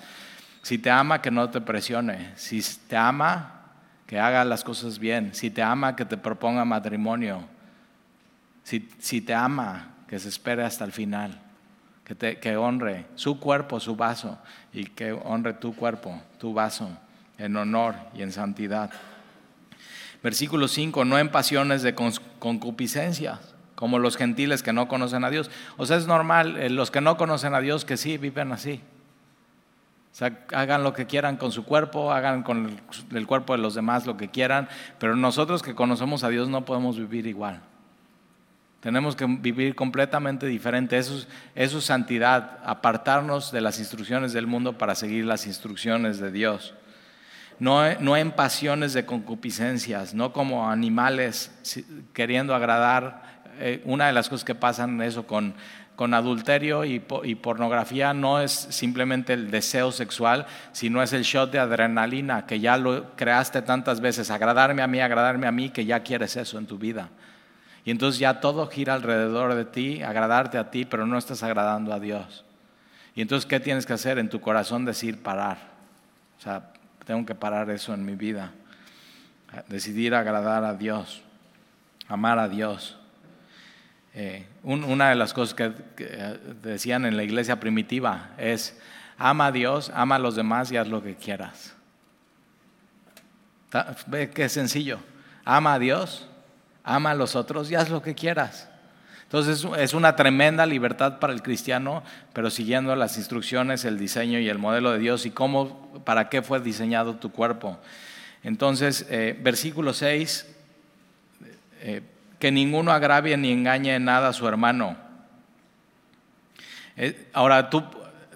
[0.64, 2.32] Si te ama, que no te presione.
[2.36, 3.62] Si te ama,
[4.08, 5.36] que haga las cosas bien.
[5.36, 7.44] Si te ama, que te proponga matrimonio.
[8.64, 11.40] Si, si te ama, que se espere hasta el final.
[12.04, 14.40] Que, te, que honre su cuerpo, su vaso,
[14.74, 16.90] y que honre tu cuerpo, tu vaso,
[17.38, 18.90] en honor y en santidad.
[20.24, 23.40] Versículo 5, no en pasiones de concupiscencia,
[23.80, 25.50] como los gentiles que no conocen a Dios.
[25.78, 28.82] O sea, es normal, eh, los que no conocen a Dios que sí viven así.
[30.12, 32.78] O sea, hagan lo que quieran con su cuerpo, hagan con
[33.14, 34.68] el, cuerpo de los demás lo que quieran,
[35.00, 37.62] pero nosotros que conocemos a Dios no podemos vivir igual.
[38.82, 40.98] Tenemos que vivir completamente diferente.
[40.98, 46.34] Eso es, eso santidad, apartarnos de las instrucciones del mundo para seguir las instrucciones de
[46.34, 46.74] Dios
[47.60, 51.52] no, en pasiones de concupiscencias, no como animales
[52.14, 53.39] queriendo agradar.
[53.60, 55.54] Eh, una de las cosas que pasan eso con,
[56.00, 61.60] con adulterio y, pornografía no es simplemente el deseo sexual, sino es el shot de
[61.60, 66.02] adrenalina que ya lo creaste tantas veces, agradarme a mí, agradarme a mí, que ya
[66.02, 67.10] quieres eso en tu vida.
[67.84, 71.92] Y entonces ya todo gira alrededor de ti, agradarte a ti, pero no estás agradando
[71.94, 72.46] a Dios.
[73.14, 74.86] Y entonces, ¿qué tienes que hacer en tu corazón?
[74.86, 75.58] Decir parar.
[76.38, 76.72] O sea,
[77.06, 78.54] tengo que parar eso en mi vida.
[79.68, 81.22] Decidir agradar a Dios,
[82.08, 82.99] amar a Dios.
[84.16, 85.72] Eh, una de las cosas que,
[86.62, 88.80] decían en la iglesia primitiva es,
[89.18, 91.76] ama a Dios, ama a los demás y haz lo que quieras.
[94.08, 95.00] Ve qué sencillo.
[95.46, 96.28] Ama a Dios,
[96.84, 98.70] ama a los otros y haz lo que quieras.
[99.24, 102.02] Entonces es una tremenda libertad para el cristiano,
[102.34, 106.42] pero siguiendo las instrucciones, el diseño y el modelo de Dios y cómo, para qué
[106.42, 107.80] fue diseñado tu cuerpo.
[108.42, 110.48] Entonces, eh, versículo 6,
[111.82, 112.02] eh,
[112.40, 114.98] que ninguno agravie ni engañe en nada a su hermano.
[116.96, 117.84] Eh, ahora tú,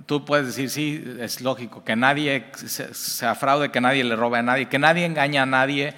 [0.05, 4.43] tú puedes decir, sí, es lógico, que nadie se, afraude, que nadie le robe a
[4.43, 5.93] nadie, que nadie engañe a nadie,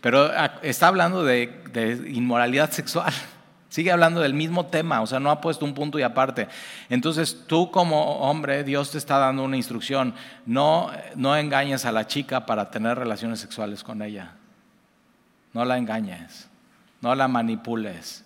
[0.00, 3.12] pero ah, está hablando de, de inmoralidad sexual.
[3.70, 6.48] Sigue hablando del mismo tema, o sea, no ha puesto un punto y aparte.
[6.88, 10.12] Entonces tú como hombre, Dios te está dando una instrucción.
[10.44, 14.32] No, no engañes a la chica para tener relaciones sexuales con ella.
[15.52, 16.49] No la engañes,
[17.00, 18.24] no la manipules.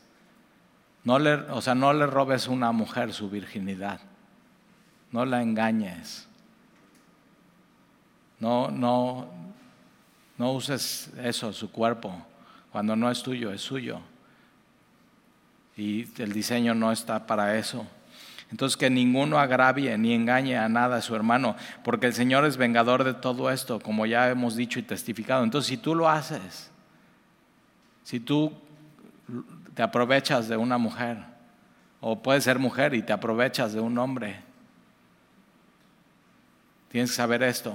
[1.05, 4.01] No le, o sea, no le robes a una mujer su virginidad.
[5.13, 6.29] No la engañes.
[8.41, 9.29] No, no,
[10.39, 12.15] no uses eso, su cuerpo,
[12.73, 14.01] cuando no es tuyo, es suyo
[15.77, 17.87] y el diseño no está para eso.
[18.51, 22.57] Entonces que ninguno agravie ni engañe a nada a su hermano, porque el Señor es
[22.57, 25.43] vengador de todo esto, como ya hemos dicho y testificado.
[25.43, 26.71] Entonces si tú lo haces,
[28.05, 28.53] si tú
[29.75, 31.19] te aprovechas de una mujer,
[32.01, 34.41] o puedes ser mujer y te aprovechas de un hombre,
[36.91, 37.75] tienes que saber esto.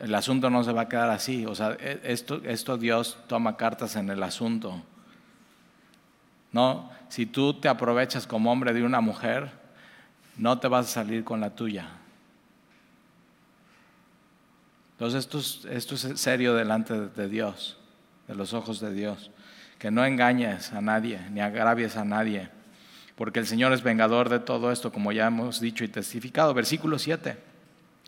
[0.00, 1.46] El asunto no se va a quedar así.
[1.46, 4.82] O sea, e, esto, esto Dios toma cartas en el asunto.
[6.52, 9.50] No, si tú te aprovechas como hombre de una mujer,
[10.36, 11.88] no te vas a salir con la tuya.
[14.92, 17.76] Entonces esto es, esto es serio delante de Dios,
[18.28, 19.30] de los ojos de Dios.
[19.78, 22.48] Que no engañes a nadie, ni agravies a nadie,
[23.16, 26.54] porque el Señor es vengador de todo esto, como ya hemos dicho y testificado.
[26.54, 27.36] Versículo 7.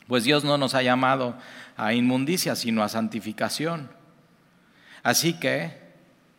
[0.07, 1.37] Pues Dios no nos ha llamado
[1.77, 3.91] a inmundicia, sino a santificación.
[5.03, 5.79] Así que,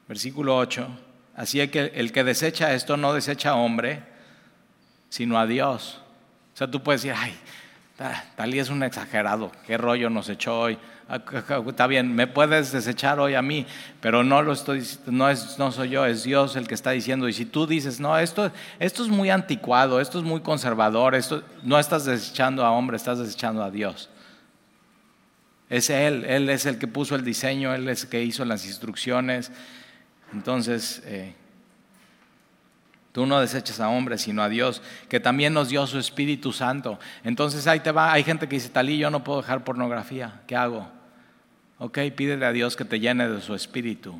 [0.08, 0.88] versículo 8,
[1.38, 4.02] Así es que el que desecha esto no desecha a hombre,
[5.08, 6.02] sino a Dios.
[6.56, 7.38] O sea, tú puedes decir, ay,
[8.36, 10.80] Talí es un exagerado, qué rollo nos echó hoy.
[11.68, 13.66] Está bien, me puedes desechar hoy a mí,
[14.02, 17.30] pero no lo estoy, no es, no soy yo, es Dios el que está diciendo.
[17.30, 21.44] Y si tú dices, no, esto, esto es muy anticuado, esto es muy conservador, esto,
[21.64, 24.10] no estás desechando a hombre, estás desechando a Dios.
[25.70, 28.66] Es Él, Él es el que puso el diseño, Él es el que hizo las
[28.66, 29.52] instrucciones.
[30.34, 31.34] Entonces, eh,
[33.14, 37.00] tú no desechas a hombres, sino a Dios, que también nos dio su Espíritu Santo.
[37.24, 40.56] Entonces ahí te va, hay gente que dice, Talí, yo no puedo dejar pornografía, ¿qué
[40.56, 40.97] hago?
[41.80, 44.20] Ok, pídele a Dios que te llene de su Espíritu.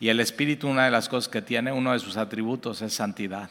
[0.00, 3.50] Y el Espíritu, una de las cosas que tiene, uno de sus atributos es santidad.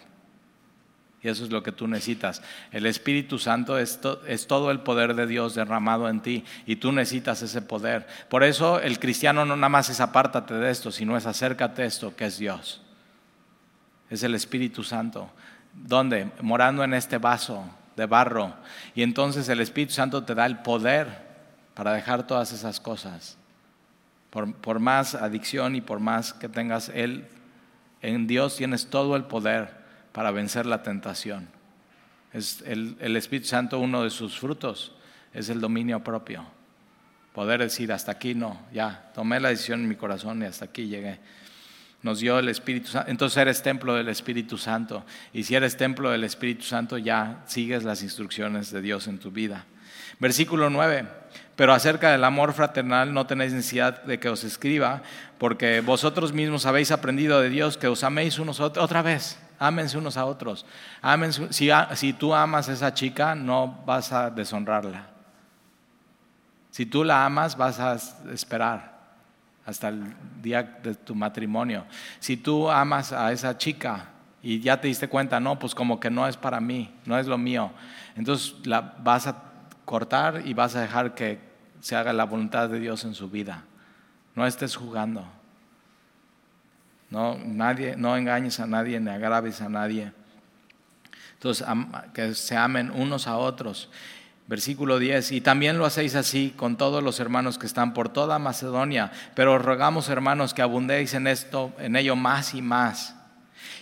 [1.21, 2.41] Y eso es lo que tú necesitas.
[2.71, 3.99] El Espíritu Santo es,
[4.47, 8.07] todo el poder de Dios derramado en ti y tú necesitas ese poder.
[8.29, 11.85] Por eso el cristiano no nada más es apártate de esto, sino es acércate a
[11.85, 12.81] esto que es Dios.
[14.09, 15.29] Es el Espíritu Santo.
[15.73, 16.31] ¿Dónde?
[16.41, 17.65] Morando en este vaso
[17.97, 18.53] de barro.
[18.95, 21.26] Y entonces el Espíritu Santo te da el poder
[21.77, 23.37] para dejar todas esas cosas.
[24.31, 27.27] Por, por más adicción y por más que tengas, Él,
[28.01, 29.69] en Dios tienes todo el poder
[30.11, 31.47] para vencer la tentación.
[32.33, 34.95] Es el, el Espíritu Santo, uno de sus frutos,
[35.35, 36.45] es el dominio propio.
[37.33, 40.87] Poder decir, hasta aquí no, ya, tomé la decisión en mi corazón y hasta aquí
[40.87, 41.19] llegué
[42.03, 43.09] nos dio el Espíritu Santo.
[43.11, 45.03] Entonces eres templo del Espíritu Santo.
[45.33, 49.31] Y si eres templo del Espíritu Santo, ya sigues las instrucciones de Dios en tu
[49.31, 49.65] vida.
[50.19, 51.05] Versículo 9.
[51.57, 55.01] Pero acerca del amor fraternal no tenéis necesidad de que os escriba,
[55.39, 58.85] porque vosotros mismos habéis aprendido de Dios que os améis unos a otros.
[58.85, 60.67] Otra vez, ámense unos a otros.
[61.49, 65.07] si, si tú amas a esa chica, no vas a deshonrarla.
[66.69, 67.97] Si tú la amas, vas a
[68.31, 68.95] esperar
[69.65, 71.85] hasta el día de tu matrimonio.
[72.19, 74.09] Si tú amas a esa chica
[74.43, 77.25] y ya te diste cuenta, no, pues como que no es para mí, no es
[77.25, 77.71] lo mío,
[78.15, 79.46] entonces la vas a
[79.87, 81.39] cortar y vas a dejar que
[81.79, 83.63] se haga la voluntad de Dios en su vida.
[84.35, 85.25] No estés jugando.
[87.09, 90.11] No, nadie, no engañes a nadie ni agraves a nadie.
[91.35, 91.65] Entonces,
[92.13, 93.89] que se amen unos a otros.
[94.47, 98.39] Versículo 10, y también lo hacéis así con todos los hermanos que están por toda
[98.39, 103.15] Macedonia, pero os rogamos hermanos que abundéis en esto, en ello más y más.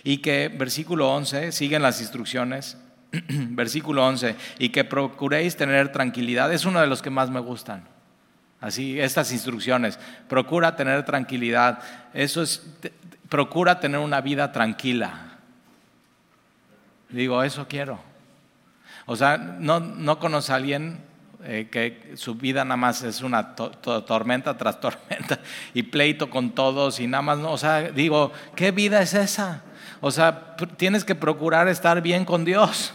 [0.04, 2.78] Y que, versículo 11, siguen las instrucciones,
[3.28, 7.84] versículo 11, y que procuréis tener tranquilidad, es uno de los que más me gustan.
[8.60, 9.98] Así, estas instrucciones,
[10.28, 11.80] procura tener tranquilidad,
[12.14, 12.66] eso es,
[13.28, 15.38] procura tener una vida tranquila.
[17.08, 18.00] Digo, eso quiero.
[19.04, 20.98] O sea, no, no conoce a alguien
[21.44, 25.38] eh, que su vida nada más es una tormenta tras tormenta
[25.74, 29.62] y pleito con todos y nada más, no, o sea, digo, ¿qué vida es esa?
[30.00, 32.94] O sea, tienes que procurar estar bien con Dios.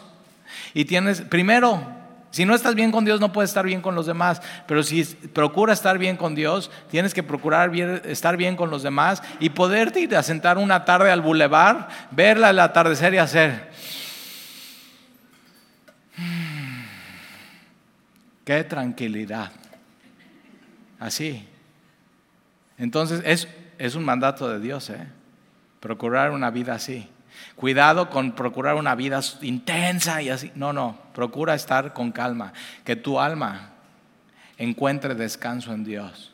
[0.73, 1.85] Y tienes, primero,
[2.31, 4.41] si no estás bien con Dios, no puedes estar bien con los demás.
[4.65, 9.21] Pero si procura estar bien con Dios, tienes que procurar estar bien con los demás
[9.39, 13.69] y poderte ir a sentar una tarde al bulevar, verla el atardecer y hacer.
[18.45, 19.51] Qué tranquilidad.
[20.99, 21.47] Así.
[22.77, 23.47] Entonces es,
[23.77, 25.07] es un mandato de Dios, ¿eh?
[25.81, 27.09] Procurar una vida así.
[27.61, 30.51] Cuidado con procurar una vida intensa y así.
[30.55, 32.53] No, no, procura estar con calma.
[32.83, 33.69] Que tu alma
[34.57, 36.33] encuentre descanso en Dios.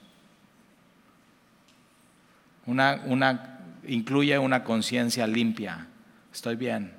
[2.66, 5.88] Una, una, incluye una conciencia limpia.
[6.32, 6.94] Estoy bien.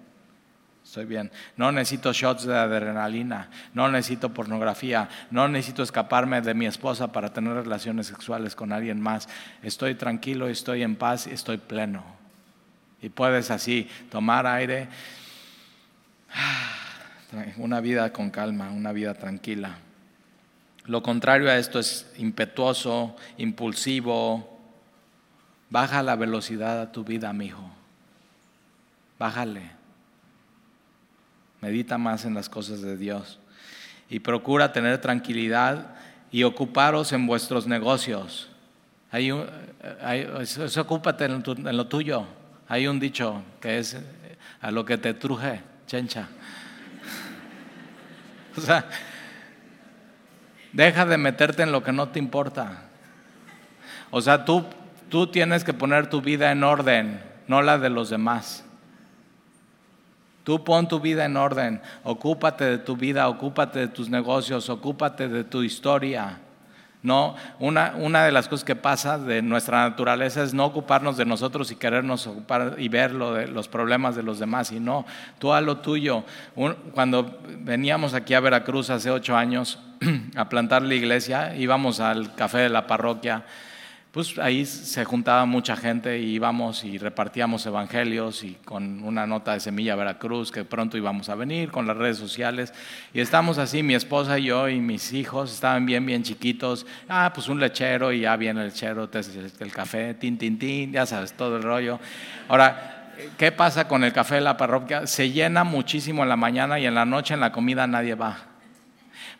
[0.85, 1.33] Estoy bien.
[1.57, 3.49] No necesito shots de adrenalina.
[3.73, 5.09] No necesito pornografía.
[5.31, 9.27] No necesito escaparme de mi esposa para tener relaciones sexuales con alguien más.
[9.63, 12.18] Estoy tranquilo, estoy en paz, estoy pleno.
[13.01, 14.89] Y puedes así tomar aire.
[17.57, 19.79] Una vida con calma, una vida tranquila.
[20.85, 24.59] Lo contrario a esto es impetuoso, impulsivo.
[25.71, 27.71] Baja la velocidad a tu vida, amigo.
[29.19, 29.71] Bájale.
[31.61, 33.39] Medita más en las cosas de Dios
[34.09, 35.95] y procura tener tranquilidad
[36.31, 38.49] y ocuparos en vuestros negocios.
[39.11, 42.27] Hay ocúpate en, lo tuyo.
[42.69, 43.97] Hay un dicho que es
[44.61, 46.29] a lo que te truje, chencha.
[48.57, 48.85] o sea,
[50.73, 52.85] deja de meterte en lo que no te importa.
[54.11, 54.65] O sea, tú,
[55.09, 58.65] tú tienes que poner tu vida en orden, no la de los demás.
[60.45, 65.29] Tú pon tu vida en orden, ocúpate de tu vida, ocúpate de tus negocios, ocúpate
[65.29, 66.41] de tu historia.
[67.01, 71.25] No, una, una de las cosas que pasa de nuestra naturaleza es no ocuparnos de
[71.25, 75.07] nosotros y querernos ocupar y ver los problemas de los demás, y no,
[75.39, 76.25] tú a lo tuyo.
[76.93, 79.79] cuando veníamos aquí a Veracruz hace ocho años
[80.37, 83.45] a plantar la iglesia, íbamos al café de la parroquia
[84.13, 89.53] pues ahí se juntaba mucha gente y íbamos y repartíamos evangelios y con una nota
[89.53, 92.73] de Semilla Veracruz que pronto íbamos a venir con las redes sociales
[93.13, 97.31] y estamos así, mi esposa y yo y mis hijos estaban bien, bien chiquitos, ah,
[97.35, 99.11] pues un lechero y ya viene el lechero,
[99.61, 102.01] el café, tin, tin, tin, ya sabes, todo el rollo.
[102.49, 105.07] Ahora, ¿qué pasa con el café de la parroquia?
[105.07, 108.58] Se llena muchísimo en la mañana y en la noche en la comida nadie va.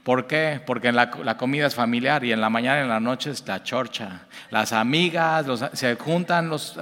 [0.09, 0.59] ¿Por qué?
[0.65, 3.63] Porque la, comida es familiar y en la mañana y en la noche es la
[3.63, 4.23] chorcha.
[4.51, 5.45] Las amigas,
[5.75, 6.79] se juntan los,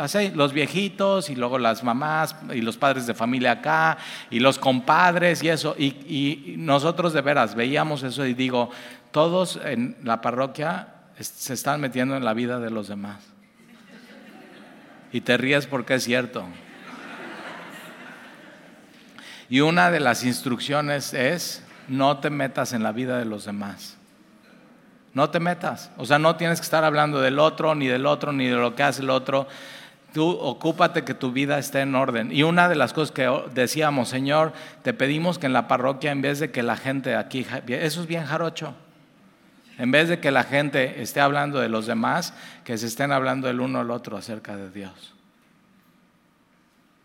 [0.53, 3.99] viejitos y luego las mamás y los padres de familia acá
[4.31, 5.75] y los compadres y eso.
[5.77, 8.71] Y nosotros de veras veíamos eso y digo,
[9.11, 13.19] todos en la parroquia se están metiendo en la vida de los demás.
[15.13, 16.47] Y te ríes porque es cierto.
[19.49, 23.97] Y una de las instrucciones es no te metas en la vida de los demás.
[25.15, 25.91] No te metas.
[25.97, 28.75] O sea, no tienes que estar hablando del otro, ni del otro, ni de lo
[28.75, 29.49] que hace el otro.
[30.13, 32.31] Tú ocúpate que tu vida esté en orden.
[32.33, 36.21] Y una de las cosas que decíamos, Señor, te pedimos que en la parroquia, en
[36.21, 38.75] vez de que la gente aquí, eso es bien jarocho,
[39.79, 42.35] en vez de que la gente esté hablando de los demás,
[42.65, 45.16] que se estén hablando el uno al otro acerca de Dios.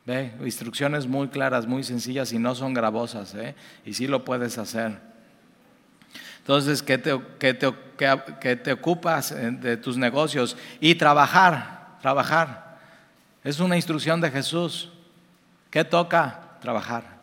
[0.06, 3.54] Ve, instrucciones muy claras, muy sencillas y no son gravosas, ¿eh?
[3.86, 5.00] y sí lo puedes hacer.
[6.40, 10.58] Entonces, ¿qué te, te, te ocupas de tus negocios?
[10.80, 12.80] Y trabajar, trabajar.
[13.44, 14.90] Es una instrucción de Jesús.
[15.70, 16.58] ¿Qué toca?
[16.62, 17.22] Trabajar.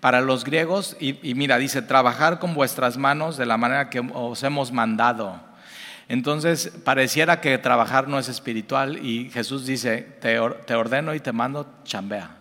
[0.00, 4.00] Para los griegos, y, y mira, dice, trabajar con vuestras manos de la manera que
[4.00, 5.40] os hemos mandado.
[6.08, 11.66] Entonces, pareciera que trabajar no es espiritual y Jesús dice, te, ordeno y te mando,
[11.84, 12.36] chambea.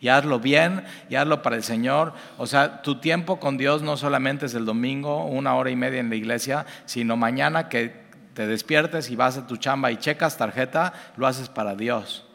[0.00, 2.12] Y hazlo bien, y hazlo para el Señor.
[2.36, 6.00] O sea, tu tiempo con Dios no solamente es el domingo, una hora y media
[6.00, 8.04] en la iglesia, sino mañana que
[8.34, 12.26] te despiertes y vas a tu chamba y checas tarjeta, lo haces para Dios.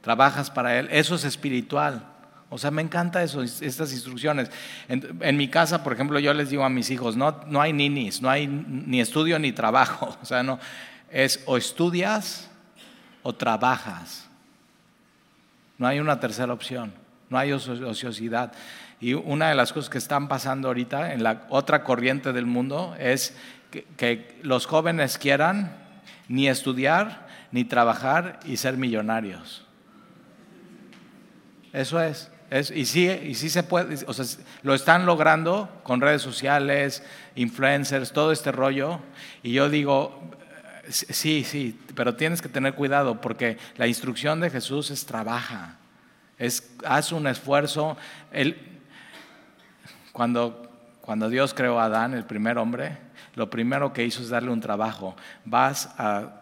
[0.00, 0.88] Trabajas para Él.
[0.92, 2.06] Eso es espiritual.
[2.50, 4.50] O sea, me encanta eso, estas instrucciones.
[4.88, 8.22] En, mi casa, por ejemplo, yo les digo a mis hijos, no, no hay ninis,
[8.22, 10.16] no hay ni estudio ni trabajo.
[10.22, 10.58] O sea, no,
[11.10, 12.48] es o estudias
[13.22, 14.28] o trabajas.
[15.76, 16.92] No hay una tercera opción,
[17.28, 18.52] no hay ociosidad.
[19.00, 22.96] Y una de las cosas que están pasando ahorita en la otra corriente del mundo
[22.98, 23.36] es
[23.70, 25.76] que, que los jóvenes quieran
[26.28, 29.64] ni estudiar, ni trabajar y ser millonarios.
[31.72, 34.24] Eso es y, sí, y sí se puede, o sea,
[34.62, 37.02] lo están logrando con redes sociales,
[37.34, 39.00] influencers, todo este rollo.
[39.42, 40.18] Y yo digo,
[40.88, 45.76] sí, sí, pero tienes que tener cuidado porque la instrucción de Jesús es trabaja,
[46.38, 47.98] es haz un esfuerzo.
[50.12, 50.70] cuando,
[51.02, 52.96] cuando Dios creó a Adán, el primer hombre,
[53.34, 55.14] lo primero que hizo es darle un trabajo.
[55.44, 56.40] Vas a,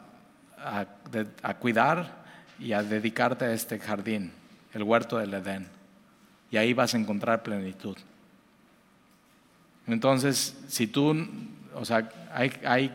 [1.43, 2.25] a cuidar
[2.61, 4.33] y a dedicarte a este jardín,
[4.73, 5.76] el huerto del Edén
[6.51, 7.97] y ahí vas a encontrar plenitud.
[9.87, 11.17] Entonces, si tú,
[11.75, 12.93] o sea, hay, hay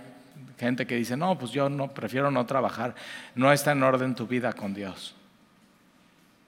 [0.59, 2.95] gente que dice, no, pues yo no, prefiero no trabajar,
[3.35, 5.15] no está en orden tu vida con Dios.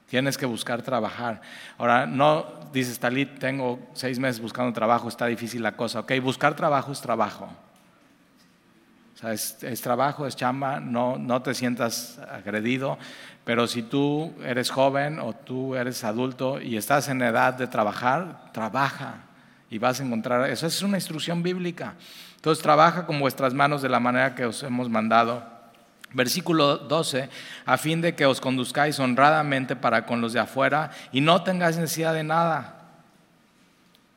[0.08, 1.42] Tienes que buscar trabajar.
[1.78, 6.02] Ahora, no dices, Talit, tengo seis meses buscando trabajo, está difícil la cosa.
[6.02, 7.50] Ok, buscar trabajo es trabajo.
[9.14, 12.98] O sea, es, trabajo, es chamba, no, no te sientas agredido,
[13.44, 18.52] pero si tú eres joven o tú eres adulto y estás en edad de trabajar,
[18.52, 19.18] trabaja
[19.70, 20.66] y vas a encontrar eso.
[20.66, 21.94] es una instrucción bíblica.
[22.36, 25.44] Entonces trabaja con vuestras manos de la manera que os hemos mandado.
[26.14, 27.30] Versículo 12,
[27.66, 31.78] a fin de que os conduzcáis honradamente para con los de afuera y no tengáis
[31.78, 32.82] necesidad de nada.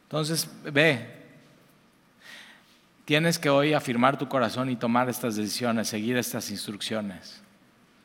[0.05, 1.16] Entonces, ve,
[3.07, 7.41] tienes que hoy afirmar tu corazón y tomar estas decisiones, seguir estas instrucciones.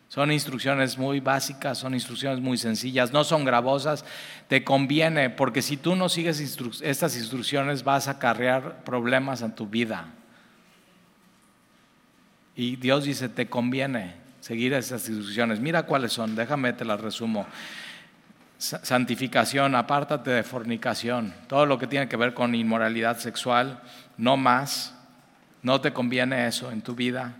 [0.08, 4.06] Son instrucciones muy básicas, son instrucciones muy sencillas, no son gravosas.
[4.48, 6.40] Te conviene, porque si tú no sigues
[6.82, 10.08] estas instrucciones vas a acarrear problemas en tu vida.
[12.56, 15.60] Y Dios dice, te conviene seguir esas instrucciones.
[15.60, 17.48] Mira cuáles son, déjame te las resumo.
[18.58, 23.82] Santificación, apártate de fornicación, todo lo que tiene que ver con inmoralidad sexual,
[24.22, 24.94] no más,
[25.64, 27.34] no te conviene eso en tu vida.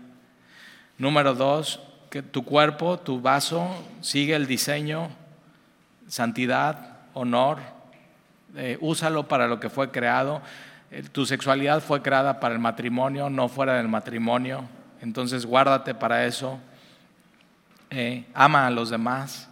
[0.98, 1.80] Número dos,
[2.10, 3.68] que tu cuerpo, tu vaso,
[4.00, 5.08] sigue el diseño,
[6.08, 7.60] santidad, honor,
[8.56, 10.42] eh, úsalo para lo que fue creado.
[10.90, 14.64] Eh, tu sexualidad fue creada para el matrimonio, no fuera del matrimonio.
[15.00, 16.58] Entonces guárdate para eso.
[17.90, 19.48] Eh, ama a los demás.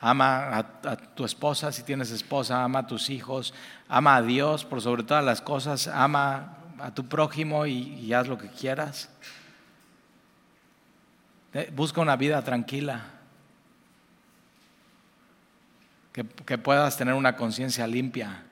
[0.00, 3.52] Ama a, tu esposa si tienes esposa, ama a tus hijos,
[3.88, 8.38] ama a Dios por sobre todas las cosas, ama a tu prójimo y haz lo
[8.38, 9.10] que quieras.
[11.52, 13.02] Eh, busca una vida tranquila.
[16.12, 18.44] Que, que puedas tener una conciencia limpia.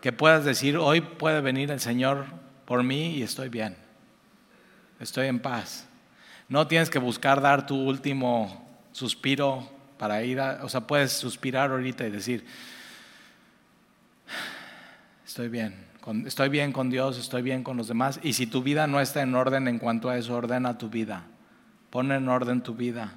[0.00, 2.26] Que puedas decir, hoy puede venir el Señor
[2.64, 3.76] por mí y estoy bien.
[5.00, 5.86] Estoy en paz.
[6.48, 9.68] No tienes que buscar dar tu último suspiro
[9.98, 12.44] para ir a, o sea, puedes suspirar ahorita y decir,
[15.24, 15.74] estoy bien,
[16.26, 18.20] estoy bien con Dios, estoy bien con los demás.
[18.22, 21.24] Y si tu vida no está en orden en cuanto a eso, ordena tu vida.
[21.90, 23.12] Pon en orden tu vida.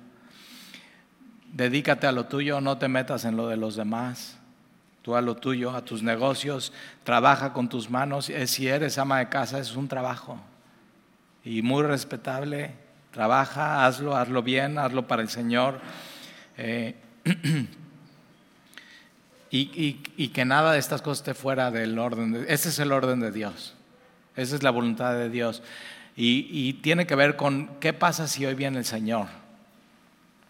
[1.52, 4.38] Dedícate a lo tuyo, no te metas en lo de los demás.
[5.02, 6.74] Tú a lo tuyo, a tus negocios,
[7.04, 8.30] trabaja con tus manos.
[8.30, 10.40] Eh, si eres ama de casa, es un trabajo.
[11.44, 12.74] Y muy respetable,
[13.12, 15.80] trabaja, hazlo, hazlo bien, hazlo para el Señor.
[16.62, 16.94] Eh,
[19.50, 22.34] y, que nada de estas cosas esté fuera del orden.
[22.34, 23.76] De, ese es el orden de Dios.
[24.36, 25.64] Esa es la voluntad de Dios.
[26.16, 29.28] Y, y tiene que ver con qué pasa si hoy viene el Señor.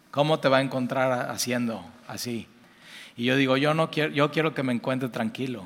[0.09, 2.47] ¿Cómo te va a encontrar haciendo así?
[3.15, 5.63] Y yo digo, yo no quiero, yo quiero que me encuentre tranquilo.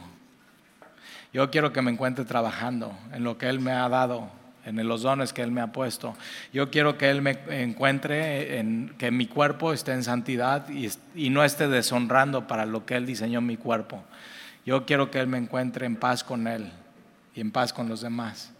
[1.32, 4.30] Yo quiero que me encuentre trabajando en lo que Él me ha dado,
[4.66, 6.16] en los dones que Él me ha puesto.
[6.52, 11.30] Yo quiero que Él me encuentre en que mi cuerpo esté en santidad y, y
[11.30, 14.04] no esté deshonrando para lo que Él diseñó mi cuerpo.
[14.66, 16.72] Yo quiero que Él me encuentre en paz con Él
[17.36, 18.52] y en paz con los demás.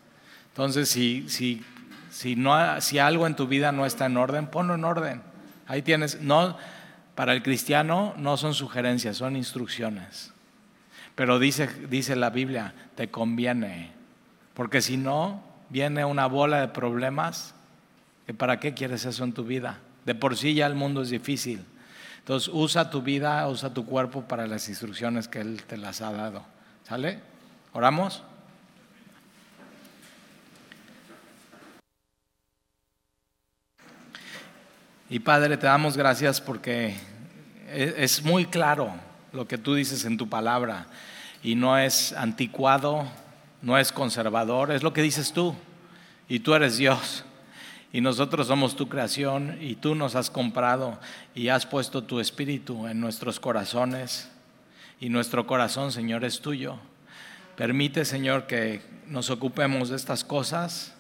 [0.50, 1.64] Entonces, si, si,
[2.12, 5.22] si, no, si algo en tu vida no está en orden, ponlo en orden.
[5.68, 6.58] Ahí tienes, no,
[7.16, 10.32] para el cristiano no son sugerencias, son instrucciones.
[11.16, 13.92] Pero dice, dice la Biblia, te conviene,
[14.54, 15.44] porque si no,
[15.74, 17.56] viene una bola de problemas,
[18.38, 19.80] ¿para qué quieres eso en tu vida?
[20.06, 21.66] De por sí ya el mundo es difícil.
[22.20, 26.12] Entonces usa tu vida, usa tu cuerpo para las instrucciones que Él te las ha
[26.12, 26.46] dado.
[26.88, 27.20] ¿Sale?
[27.74, 28.22] ¿Oramos?
[35.10, 36.96] Y Padre, te damos gracias porque
[37.70, 38.94] e-, es muy claro
[39.32, 40.86] lo que tú dices en tu palabra
[41.42, 43.08] y no es anticuado,
[43.64, 45.56] no es conservador, es lo que dices tú.
[46.28, 47.24] Y tú eres Dios.
[47.92, 51.00] Y nosotros somos tu creación y tú nos has comprado
[51.34, 54.30] y has puesto tu espíritu en nuestros corazones.
[55.00, 56.78] Y nuestro corazón, Señor, es tuyo.
[57.56, 60.94] Permite, Señor, que nos ocupemos de estas cosas,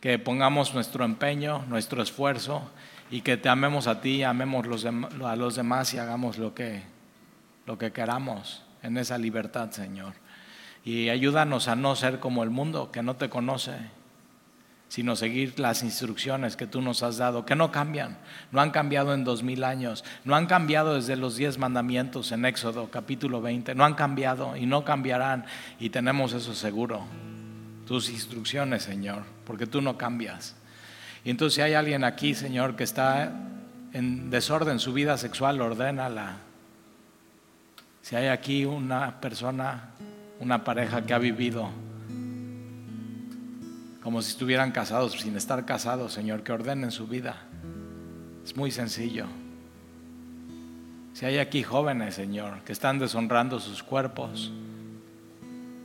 [0.00, 2.70] que pongamos nuestro empeño, nuestro esfuerzo
[3.10, 6.82] y que te amemos a ti, amemos a los demás y hagamos lo que,
[7.66, 10.23] lo que queramos en esa libertad, Señor.
[10.84, 13.72] Y ayúdanos a no ser como el mundo que no te conoce,
[14.88, 18.18] sino seguir las instrucciones que tú nos has dado, que no cambian,
[18.52, 22.44] no han cambiado en dos mil años, no han cambiado desde los diez mandamientos en
[22.44, 25.46] Éxodo capítulo 20, no han cambiado y no cambiarán
[25.80, 27.02] y tenemos eso seguro.
[27.86, 30.54] Tus instrucciones, Señor, porque tú no cambias.
[31.24, 33.32] Y entonces si hay alguien aquí, Señor, que está
[33.94, 36.36] en desorden su vida sexual, ordénala.
[38.02, 39.90] Si hay aquí una persona
[40.40, 41.70] una pareja que ha vivido
[44.04, 47.36] como si estuvieran casados, sin estar casados, Señor, que ordenen su vida.
[48.44, 49.24] Es muy sencillo.
[51.14, 54.52] Si hay aquí jóvenes, Señor, que están deshonrando sus cuerpos,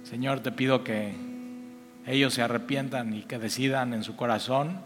[0.04, 1.16] Señor, te pido que
[2.06, 4.82] ellos se arrepientan y que decidan en su corazón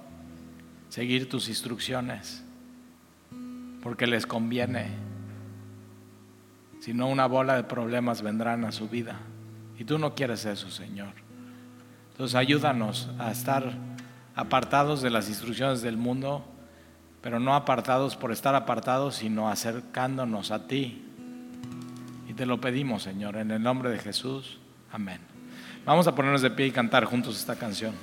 [0.90, 2.44] seguir tus instrucciones,
[3.82, 4.90] porque les conviene.
[6.82, 9.18] Si no, una bola de problemas vendrán a su vida.
[9.84, 11.10] Y tú no quieres eso, Señor.
[12.12, 13.74] Entonces ayúdanos a estar
[14.34, 16.42] apartados de las instrucciones del mundo,
[17.22, 21.04] pero no apartados por estar apartados, sino acercándonos a ti.
[22.30, 24.58] Y te lo pedimos, Señor, en el nombre de Jesús.
[24.90, 25.20] Amén.
[25.84, 27.94] Vamos a ponernos de pie y cantar juntos esta canción.